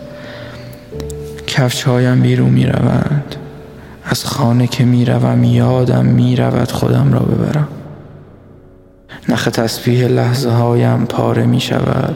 کفش 1.47 1.83
هایم 1.83 2.21
بیرون 2.21 2.51
می 2.51 2.67
روند 2.67 3.37
از 4.05 4.25
خانه 4.25 4.67
که 4.67 4.85
می 4.85 5.05
روم 5.05 5.45
یادم 5.45 6.07
می 6.07 6.37
رود 6.37 6.73
خودم 6.73 7.13
را 7.13 7.21
ببرم. 7.21 7.69
نخ 9.29 9.45
تسبیح 9.45 10.07
لحظه 10.07 10.51
هایم 10.51 11.07
پاره 11.07 11.47
می 11.47 11.61
شود 11.61 12.15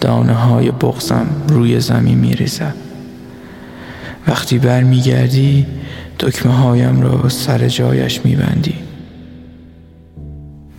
دانه 0.00 0.34
های 0.34 0.70
بغزم 0.70 1.26
روی 1.48 1.80
زمین 1.80 2.18
می 2.18 2.32
ریزد 2.32 2.81
وقتی 4.28 4.58
برمیگردی 4.58 5.66
دکمه 6.20 6.52
هایم 6.52 7.00
را 7.00 7.28
سر 7.28 7.68
جایش 7.68 8.20
میبندی. 8.24 8.74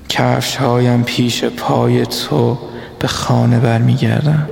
کفش 0.09 0.55
هایم 0.55 1.03
پیش 1.03 1.43
پای 1.43 2.05
تو 2.05 2.57
به 2.99 3.07
خانه 3.07 3.59
برمیگردند. 3.59 4.49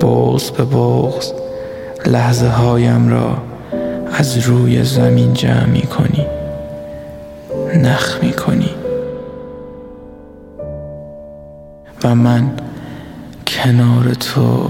بغز 0.00 0.50
به 0.50 0.64
بغز 0.64 1.32
لحظه 2.06 2.48
هایم 2.48 3.08
را 3.08 3.38
از 4.12 4.38
روی 4.38 4.84
زمین 4.84 5.34
جمع 5.34 5.66
می 5.66 5.82
کنی 5.82 6.26
نخ 7.82 8.18
می 8.22 8.32
کنی 8.32 8.70
و 12.04 12.14
من 12.14 12.50
کنار 13.46 14.14
تو 14.14 14.68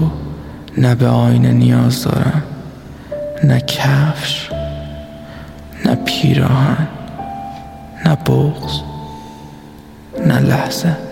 نه 0.77 0.95
به 0.95 1.07
آینه 1.07 1.51
نیاز 1.51 2.03
دارم. 2.03 2.43
نه 3.43 3.59
کفش 3.59 4.49
نه 5.85 5.95
پیراهن 5.95 6.87
نه 8.05 8.15
بغز 8.15 8.81
نه 10.25 10.39
لحظه. 10.39 11.06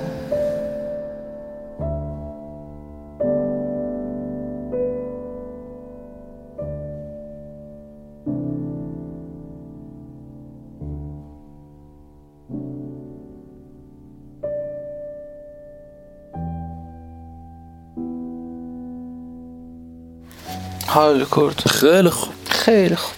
حال 21.05 21.25
کرد. 21.35 21.63
خیلی 21.69 22.09
خوب. 22.09 22.33
خیلی 22.49 22.95
خوب. 22.95 23.13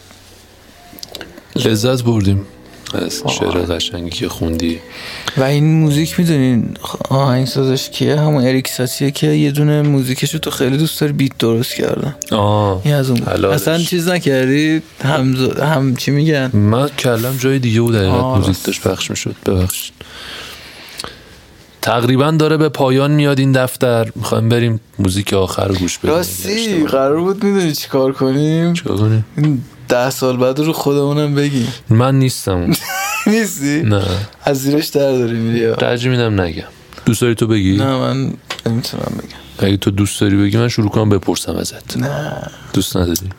لذت 1.55 2.03
بردیم 2.03 2.45
از 2.93 3.23
شعر 3.39 3.51
قشنگی 3.51 4.09
که 4.09 4.29
خوندی. 4.29 4.79
و 5.37 5.43
این 5.43 5.79
موزیک 5.79 6.19
می‌دونین 6.19 6.77
آهنگسازش 7.09 7.89
کیه؟ 7.89 8.19
همون 8.19 8.43
اریک 8.47 8.67
ساسیه 8.67 9.11
که 9.11 9.27
یه 9.27 9.51
دونه 9.51 9.81
موزیکشو 9.81 10.37
تو 10.37 10.51
خیلی 10.51 10.77
دوست 10.77 11.01
داری 11.01 11.13
بیت 11.13 11.37
درست 11.39 11.75
کردن. 11.75 12.15
آه 12.31 12.81
این 12.83 12.93
از 12.93 13.09
اون. 13.09 13.23
حلالش. 13.23 13.61
اصلا 13.61 13.77
چیز 13.77 14.07
نکردی؟ 14.07 14.81
هم, 15.03 15.35
هم 15.61 15.95
چی 15.95 16.11
میگن؟ 16.11 16.51
من 16.53 16.89
کلم 16.89 17.37
جای 17.37 17.59
دیگه 17.59 17.81
بود 17.81 17.95
حقیقت 17.95 18.13
آه، 18.13 18.37
موزیک. 18.37 18.63
داشت 18.63 18.87
پخش 18.87 19.09
می‌شد. 19.09 19.35
ببخشید. 19.45 19.93
تقریبا 21.87 22.31
داره 22.31 22.57
به 22.57 22.69
پایان 22.69 23.11
میاد 23.11 23.39
این 23.39 23.51
دفتر. 23.51 24.11
می‌خوایم 24.15 24.49
بریم 24.49 24.79
موزیک 24.99 25.33
آخر 25.33 25.67
رو 25.67 25.75
گوش 25.75 25.97
بدیم. 25.97 26.11
راستی 26.11 26.85
قرار 26.85 27.19
بود 27.19 27.43
می‌دونی 27.43 27.71
چی 27.71 27.87
کار 27.87 28.11
کنیم؟ 28.11 28.73
چیکار 28.73 28.97
کنیم؟ 28.97 29.25
ده 29.89 30.09
سال 30.09 30.37
بعد 30.37 30.59
رو 30.59 30.73
خودمونم 30.73 31.35
بگیم. 31.35 31.67
من 31.89 32.19
نیستم. 32.19 32.73
نیستی؟ 33.27 33.81
نه. 33.83 34.03
از 34.43 34.61
زیرش 34.61 34.87
در 34.87 35.11
داری 35.11 35.37
میری؟ 35.37 35.71
ترجیح 35.75 36.11
میدم 36.11 36.41
نگم. 36.41 36.63
دوست 37.05 37.21
داری 37.21 37.35
تو 37.35 37.47
بگی؟ 37.47 37.77
نه 37.77 37.85
من 37.97 38.33
نمی‌تونم 38.65 39.11
بگم. 39.17 39.67
اگه 39.67 39.77
تو 39.77 39.91
دوست 39.91 40.21
داری 40.21 40.35
بگی 40.37 40.57
من 40.57 40.67
شروع 40.67 40.89
کنم 40.89 41.09
بپرسم 41.09 41.55
ازت. 41.55 41.97
نه. 41.97 42.51
دوست 42.73 42.97
نداری؟ 42.97 43.29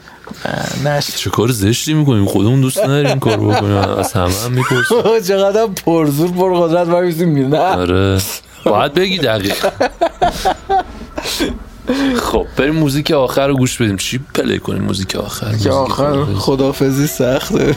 نش 0.84 1.06
چه 1.16 1.30
کار 1.30 1.50
زشتی 1.50 1.94
می‌کنیم؟ 1.94 2.26
خودمون 2.26 2.60
دوست 2.60 2.78
نداریم 2.78 3.06
این 3.06 3.18
کار 3.18 3.36
بکنیم. 3.36 3.76
از 3.76 4.12
همه 4.12 4.34
هم 4.44 4.52
می‌پرسیم. 4.52 5.20
چقدر 5.28 5.66
پرزور 5.66 6.30
پرقدرت 6.30 7.16
میره 7.18 7.48
نه. 7.48 7.58
آره. 7.58 8.20
باید 8.64 8.94
بگی 8.94 9.18
دقیق 9.18 9.54
خب 12.22 12.46
بریم 12.56 12.74
موزیک 12.74 13.10
آخر 13.10 13.48
رو 13.48 13.56
گوش 13.56 13.82
بدیم. 13.82 13.96
چی 13.96 14.20
پلی 14.34 14.58
کنیم 14.58 14.82
موزیک 14.82 15.16
آخر؟ 15.16 15.46
که 15.46 15.52
موزیک 15.52 15.72
آخر 15.72 16.24
خدافزی 16.24 17.06
سخته. 17.06 17.76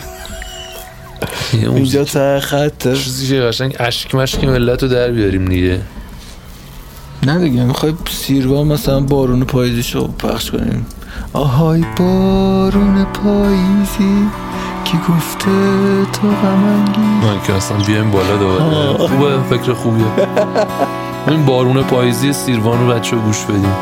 اینجا 1.54 2.04
ته 2.04 2.40
خطه 2.40 2.96
چیزی 2.96 3.28
که 3.28 3.42
قشنگ 3.42 3.76
اشک 3.80 4.16
مشک 4.16 4.44
ملت 4.44 4.84
رو 4.84 4.90
در 4.90 5.12
بیاریم 5.12 5.46
دیگه. 5.46 5.82
نه 7.24 7.40
دیگه 7.40 7.64
می‌خوای 7.64 7.94
سیروا 8.10 8.64
مثلا 8.64 9.00
بارون 9.00 9.44
پاییزی 9.44 9.84
شو 9.84 10.08
پخش 10.08 10.52
کنیم. 10.52 10.86
آهای 11.34 11.86
بارون 11.98 13.04
پاییزی 13.04 14.28
کی 14.84 14.98
گفته 14.98 15.52
تو 16.14 16.28
غمنگی 16.28 17.02
من 17.02 17.42
که 17.48 17.54
اصلا 17.54 17.78
بیایم 17.78 18.12
بالا 18.12 18.38
دوباره. 18.38 18.98
خوبه 18.98 19.58
فکر 19.58 19.74
خوبیه. 19.74 20.06
این 21.28 21.46
بارون 21.46 21.84
پاییزی 21.84 22.34
سیروان 22.34 22.80
رو 22.80 22.94
بچه 22.94 23.16
گوش 23.16 23.46
بدیم 23.46 23.76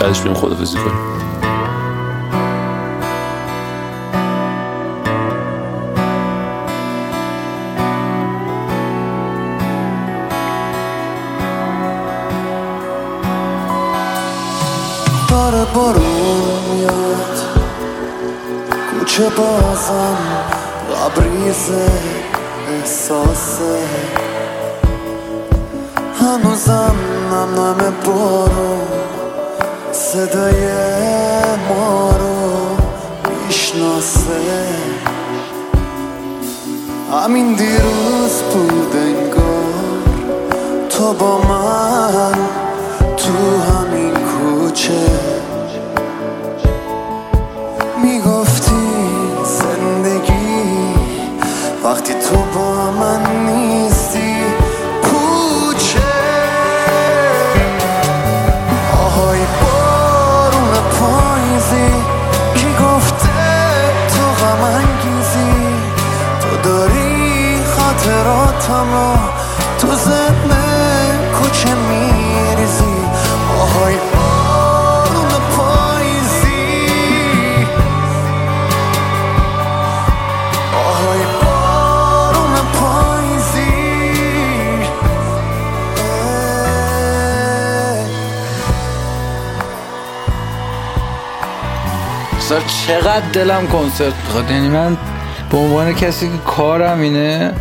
بعدش 0.00 0.20
بیم 0.20 0.34
خدافزی 0.34 0.76
کنیم. 0.78 0.98
کوچه 19.18 19.30
بازم 19.30 20.16
لبریزه 20.90 21.90
احساسه 22.68 23.78
هنوزم 26.20 26.96
نم 27.32 27.60
نم 27.60 27.94
بارون 28.04 28.80
صدای 29.92 30.68
ما 31.68 32.10
رو 32.10 32.76
می‌شناسه. 33.46 34.66
همین 37.12 37.54
دیروز 37.54 38.42
بود 38.52 38.96
انگار 38.96 40.08
تو 40.90 41.12
با 41.12 41.38
من 41.38 42.32
تو 43.16 43.32
همین 43.72 44.14
کوچه. 44.14 45.37
با 52.88 53.18
چقدر 92.88 93.28
دلم 93.32 93.66
کنسرت 93.66 94.12
می‌خواد. 94.24 94.50
یعنی 94.50 94.68
من 94.68 94.96
به 95.50 95.58
عنوان 95.58 95.94
کسی 95.94 96.28
که 96.28 96.36
کارم 96.46 97.00
اینه 97.00 97.52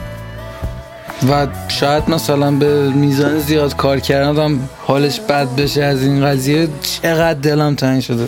و 1.30 1.47
شاید 1.67 2.09
مثلا 2.09 2.51
به 2.51 2.89
میزان 2.89 3.39
زیاد 3.39 3.75
کار 3.75 3.99
کردم 3.99 4.69
حالش 4.86 5.19
بد 5.19 5.55
بشه 5.55 5.84
از 5.84 6.03
این 6.03 6.25
قضیه 6.25 6.67
چقدر 6.82 7.39
دلم 7.39 7.75
تنگ 7.75 8.01
شده. 8.01 8.28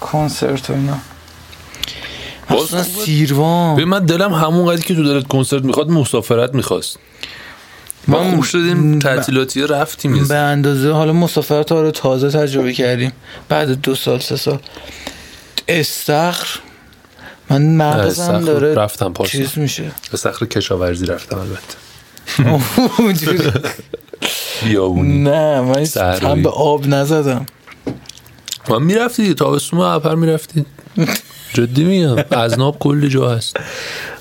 کنسرت 0.00 0.70
و 0.70 0.72
اینا. 0.72 0.98
باز 2.50 2.74
اصلا. 2.74 3.04
سیروان. 3.04 3.76
ببین 3.76 3.88
من 3.88 4.06
دلم 4.06 4.32
همون 4.32 4.66
قدری 4.66 4.82
که 4.82 4.94
تو 4.94 5.02
دلت 5.04 5.26
کنسرت 5.26 5.62
می‌خواد 5.62 5.90
مسافرت 5.90 6.54
می‌خواست. 6.54 6.98
ما 8.08 8.30
خوب 8.30 8.42
شدیم 8.42 8.98
تعطیلاتی 8.98 9.66
رفتیم. 9.66 10.28
به 10.28 10.36
اندازه 10.36 10.92
حالا 10.92 11.12
مسافرت 11.12 11.72
ها 11.72 11.82
رو 11.82 11.90
تازه 11.90 12.30
تجربه 12.30 12.72
کردیم. 12.72 13.12
بعد 13.48 13.80
دو 13.80 13.94
سال 13.94 14.18
سه 14.18 14.36
سال. 14.36 14.58
استخر. 15.68 16.60
من 17.50 17.76
مغزم 17.76 18.06
استخر 18.06 18.38
داره 18.38 18.74
رفتم 18.74 19.12
پارسال. 19.12 19.40
چیز 19.40 19.58
میشه. 19.58 19.90
صخر 20.16 20.46
کشاورزی 20.46 21.06
رفتم 21.06 21.38
البته. 21.38 21.76
بیابونی 24.64 25.18
نه 25.18 25.60
من. 25.60 25.86
هم 26.22 26.42
به 26.42 26.48
آب 26.48 26.86
نزدم. 26.86 27.46
من 28.68 28.82
می‌رفتی 28.82 29.34
تابستون 29.34 29.80
اپر 29.80 30.14
می‌رفتی. 30.14 30.66
جدی 31.54 31.84
میگم 31.84 32.24
از 32.30 32.58
ناب 32.58 32.78
کلی 32.78 33.08
جا 33.08 33.30
هست. 33.30 33.56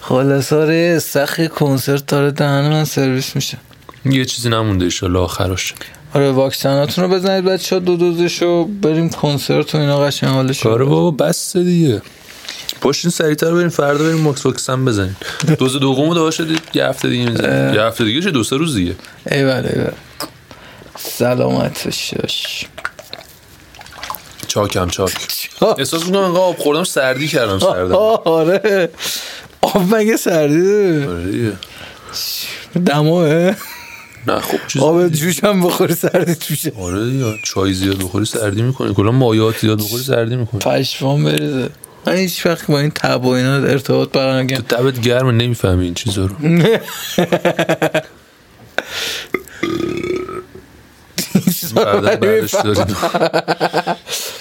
خلاصاره 0.01 0.99
سخی 0.99 1.47
کنسرت 1.47 2.05
داره 2.05 2.31
دهن 2.31 2.69
من 2.69 2.85
سرویس 2.85 3.35
میشه. 3.35 3.57
یه 4.05 4.25
چیزی 4.25 4.49
نمونده 4.49 4.85
ایشالا 4.85 5.23
آخرش 5.23 5.73
آره 6.13 6.31
واکسناتون 6.31 7.03
رو 7.03 7.09
بزنید 7.09 7.45
بچه 7.45 7.75
ها 7.75 7.79
دو 7.79 7.95
دوزشو 7.97 8.65
بریم 8.65 9.09
کنسرت 9.09 9.75
و 9.75 9.77
اینا 9.77 9.99
قشنگ 9.99 10.29
حالش 10.29 10.63
کاره 10.63 10.85
بابا 10.85 11.11
بس 11.11 11.57
دیگه. 11.57 12.01
پاشین 12.81 13.11
سریعتر 13.11 13.51
بریم 13.53 13.69
فردا 13.69 14.03
بریم 14.03 14.17
ماکس 14.17 14.45
واکسن 14.45 14.85
بزنیم. 14.85 15.17
دوز 15.59 15.75
دومو 15.79 16.13
داشت 16.13 16.37
شدید 16.37 16.61
یه 16.73 16.85
هفته 16.85 17.09
دیگه 17.09 17.29
می‌زنیم. 17.29 17.73
یه 17.75 17.81
هفته 17.81 18.03
دیگه 18.03 18.21
چه 18.21 18.31
دو 18.31 18.43
سه 18.43 18.57
روز 18.57 18.75
دیگه. 18.75 18.95
ایول 19.31 19.65
ایول. 19.73 19.91
سلامت 20.97 21.85
باشش 21.85 22.65
چاکم 24.47 24.87
چاک. 24.87 25.27
احساس 25.77 26.05
می‌کنم 26.05 26.21
انقدر 26.21 26.39
آب 26.39 26.57
خوردم 26.57 26.83
سردی 26.83 27.27
کردم 27.27 27.59
سردم. 27.59 27.95
آره. 28.39 28.89
آب 29.61 29.95
مگه 29.95 30.17
سردی 30.17 31.05
آره 31.05 31.31
دیگه. 31.31 31.53
نه 34.27 34.39
خب 34.39 34.57
چیز 34.67 34.81
آب 34.81 35.07
جوش 35.07 35.43
هم 35.43 35.63
بخوری 35.63 35.95
سردی 35.95 36.35
توشه 36.35 36.71
آره 36.79 37.09
دیگه 37.09 37.33
چای 37.43 37.73
زیاد 37.73 37.97
بخوری 37.97 38.25
سردی 38.25 38.61
می‌کنه 38.61 38.93
کلا 38.93 39.11
مایات 39.11 39.57
زیاد 39.57 39.79
بخوری 39.79 40.03
سردی 40.03 40.35
می‌کنه 40.35 40.59
پشمام 40.61 41.23
بریزه. 41.23 41.69
من 42.07 42.13
هیچ 42.15 42.45
وقت 42.45 42.67
با 42.67 42.79
این 42.79 42.91
تب 42.91 43.25
و 43.25 43.29
اینا 43.29 43.55
ارتباط 43.55 44.11
برقرار 44.11 44.43
تو 44.45 44.61
تبت 44.61 45.01
گرمه 45.01 45.31
نمی‌فهمی 45.31 45.85
این 45.85 45.93
چیزا 45.93 46.25
رو. 46.25 46.35
بعدا 51.75 52.15
بعدش 52.15 52.55
داریم. 52.55 52.95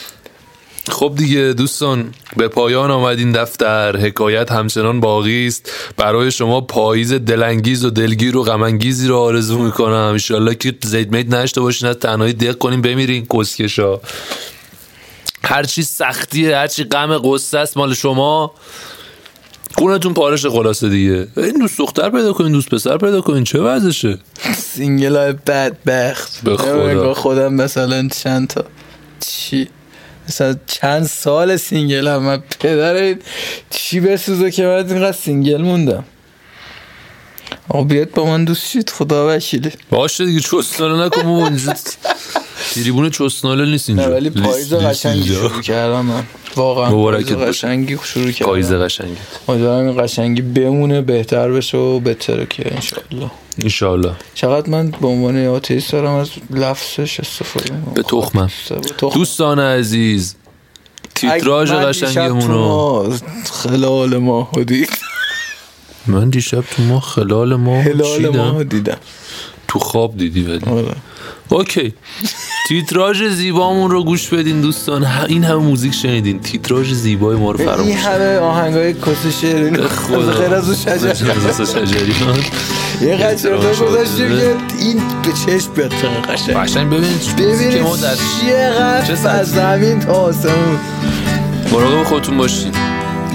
خب 0.98 1.12
دیگه 1.16 1.52
دوستان 1.52 2.14
به 2.36 2.48
پایان 2.48 2.90
آمد 2.90 3.18
این 3.18 3.32
دفتر. 3.32 3.96
حکایت 3.96 4.52
همچنان 4.52 5.00
باقی 5.00 5.46
است. 5.46 5.70
برای 5.96 6.30
شما 6.30 6.60
پاییز 6.60 7.12
دلانگیز 7.12 7.84
و 7.84 7.90
دلگیر 7.90 8.36
و 8.36 8.42
غمانگیزی 8.42 9.08
رو 9.08 9.16
آرزو 9.16 9.58
می‌کنم. 9.58 9.92
انشالله 9.92 10.54
که 10.54 10.74
زید 10.82 11.08
مید 11.08 11.28
نداشته 11.28 11.60
باشین 11.60 11.88
از 11.88 11.96
تنهایی 11.96 12.32
دق 12.32 12.58
کنیم 12.58 12.82
بمیرین. 12.82 13.26
کسکشا. 13.26 14.00
هرچی 15.44 15.82
سختیه 15.82 16.56
هرچی 16.56 16.84
غم 16.84 17.18
قصه 17.18 17.58
است 17.58 17.76
مال 17.76 17.94
شما. 17.94 18.54
خونتون 19.74 20.14
پارش 20.14 20.46
خلاصه 20.46 20.88
دیگه. 20.88 21.28
این 21.36 21.58
دوست 21.58 21.78
دختر 21.78 22.10
پیدا 22.10 22.32
کنین 22.32 22.52
دوست 22.52 22.68
پسر 22.68 22.98
پیدا 22.98 23.20
کنین. 23.20 23.44
چه 23.44 23.58
وضعشه 23.58 24.18
single 24.56 25.16
های 25.16 25.32
بدبخت. 25.32 26.40
به 26.44 26.56
خدا. 26.56 27.14
خودم 27.14 27.54
مثلا 27.54 28.08
چند 28.08 28.48
تا 28.48 28.64
چی؟ 29.20 29.68
مثلا 30.28 30.56
چند 30.66 31.06
سال 31.06 31.56
single 31.56 32.08
ام. 32.08 32.22
من 32.22 32.42
پدر 32.60 33.16
چی 33.70 34.00
بسوزه 34.00 34.50
که 34.50 34.62
من 34.66 34.90
اینقدر 34.90 35.12
single 35.12 35.62
موندم؟ 35.62 36.04
آقا 37.68 37.84
بیاید 37.84 38.10
با 38.10 38.24
من 38.24 38.44
دوست 38.44 38.66
شید 38.70 38.90
خدا 38.90 39.36
وکیلی. 39.36 39.70
باشه 39.90 40.24
دیگه 40.26 40.40
چسناله 40.40 41.04
نکن 41.06 41.22
ما 41.22 41.38
اونجا 41.38 41.74
تریبون 42.74 43.10
چسناله 43.10 43.64
نیست 43.70 43.88
اینجا. 43.88 44.04
نه 44.06 44.14
ولی 44.14 44.30
پاییز 44.30 44.72
اینجا. 44.72 45.34
شروع 45.34 45.62
کردم 45.62 46.04
من. 46.04 46.22
واقعا. 46.58 46.90
باشه. 46.90 47.34
قشنگی 47.34 47.98
شروع 48.04 48.30
کردم. 48.30 48.50
پاییز 48.50 48.72
قشنگی. 48.72 49.16
امیدوارم 49.48 49.86
این 49.86 50.04
قشنگی 50.04 50.42
بمونه 50.42 51.00
بهتر 51.00 51.50
بشه 51.50 51.78
و 51.78 52.00
بهتره 52.00 52.46
که 52.50 52.74
انشالله 52.74 53.30
انشالله 53.62 54.12
چقدر 54.34 54.70
من 54.70 54.90
به 54.90 55.06
عنوان 55.06 55.46
آتئیست 55.46 55.92
دارم 55.92 56.14
از 56.14 56.30
لفظش 56.50 57.20
استفاده 57.20 57.74
می‌کنم. 57.74 57.94
به 57.94 58.02
تخمم. 58.02 58.50
دوستان 59.14 59.58
عزیز 59.58 60.36
تیتراژ 61.14 61.72
قشنگمون 61.72 62.48
رو 62.48 62.58
ما 62.58 63.16
خلال 63.52 64.16
ماه 64.16 64.50
دید. 64.66 64.90
من 66.06 66.30
دیشب 66.30 66.60
تو 66.60 66.82
ما 66.82 67.00
خلال 67.00 67.54
ما 67.54 67.82
هلال 67.82 68.16
چیدم 68.16 68.62
دیدم. 68.62 68.96
تو 69.68 69.78
خواب 69.78 70.16
دیدی 70.16 70.42
ولی. 70.42 70.70
آره. 70.70 70.96
اوکی. 71.48 71.94
تیتراژ 72.68 73.22
زیبامون 73.22 73.90
رو 73.90 74.04
گوش 74.04 74.28
بدین 74.28 74.60
دوستان. 74.60 75.04
این 75.28 75.44
همه 75.44 75.56
موزیک 75.56 75.94
شنیدین. 75.94 76.40
تیتراژ 76.40 76.92
زیبای 76.92 77.36
ما 77.36 77.50
رو 77.50 77.60
این 77.60 77.68
فراموش 77.68 77.94
همه 77.94 78.38
آهنگ 78.38 78.74
های 78.74 78.94
کس 78.94 79.40
شعری 79.40 79.70
به 79.70 79.88
خدا. 79.88 80.32
غیر 80.32 80.54
از 80.54 80.66
اون 80.66 80.76
شجر 80.76 80.90
از 81.60 81.60
شجریان. 81.72 82.38
یه 83.00 83.16
تیتراژ 83.16 83.80
گذاشتیم. 83.80 84.28
که 84.28 84.56
این 84.78 84.96
به 84.96 85.32
چشم 85.46 85.72
بیاد 85.72 85.92
قشنگ. 85.92 86.56
قشنگ 86.56 86.90
ببینید 86.90 87.22
که 87.22 87.32
ببینید 87.32 87.82
ما 87.82 87.96
در 87.96 88.14
چقدر 88.14 89.16
چه 89.16 89.28
از؟ 89.28 89.50
زمین 89.50 90.00
تا 90.00 90.12
آسمون. 90.12 90.78
مراقب 91.72 92.04
خودتون 92.04 92.36
باشین. 92.36 92.72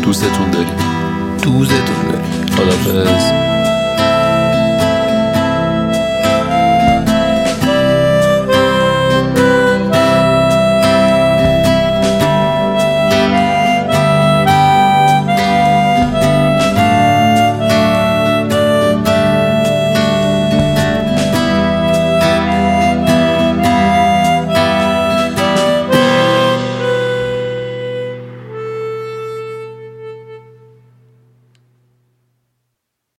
دوستتون 0.03 0.51
داریم. 0.51 0.75
دوزتون 1.43 2.11
داریم. 2.11 2.55
خدافظ 2.55 3.42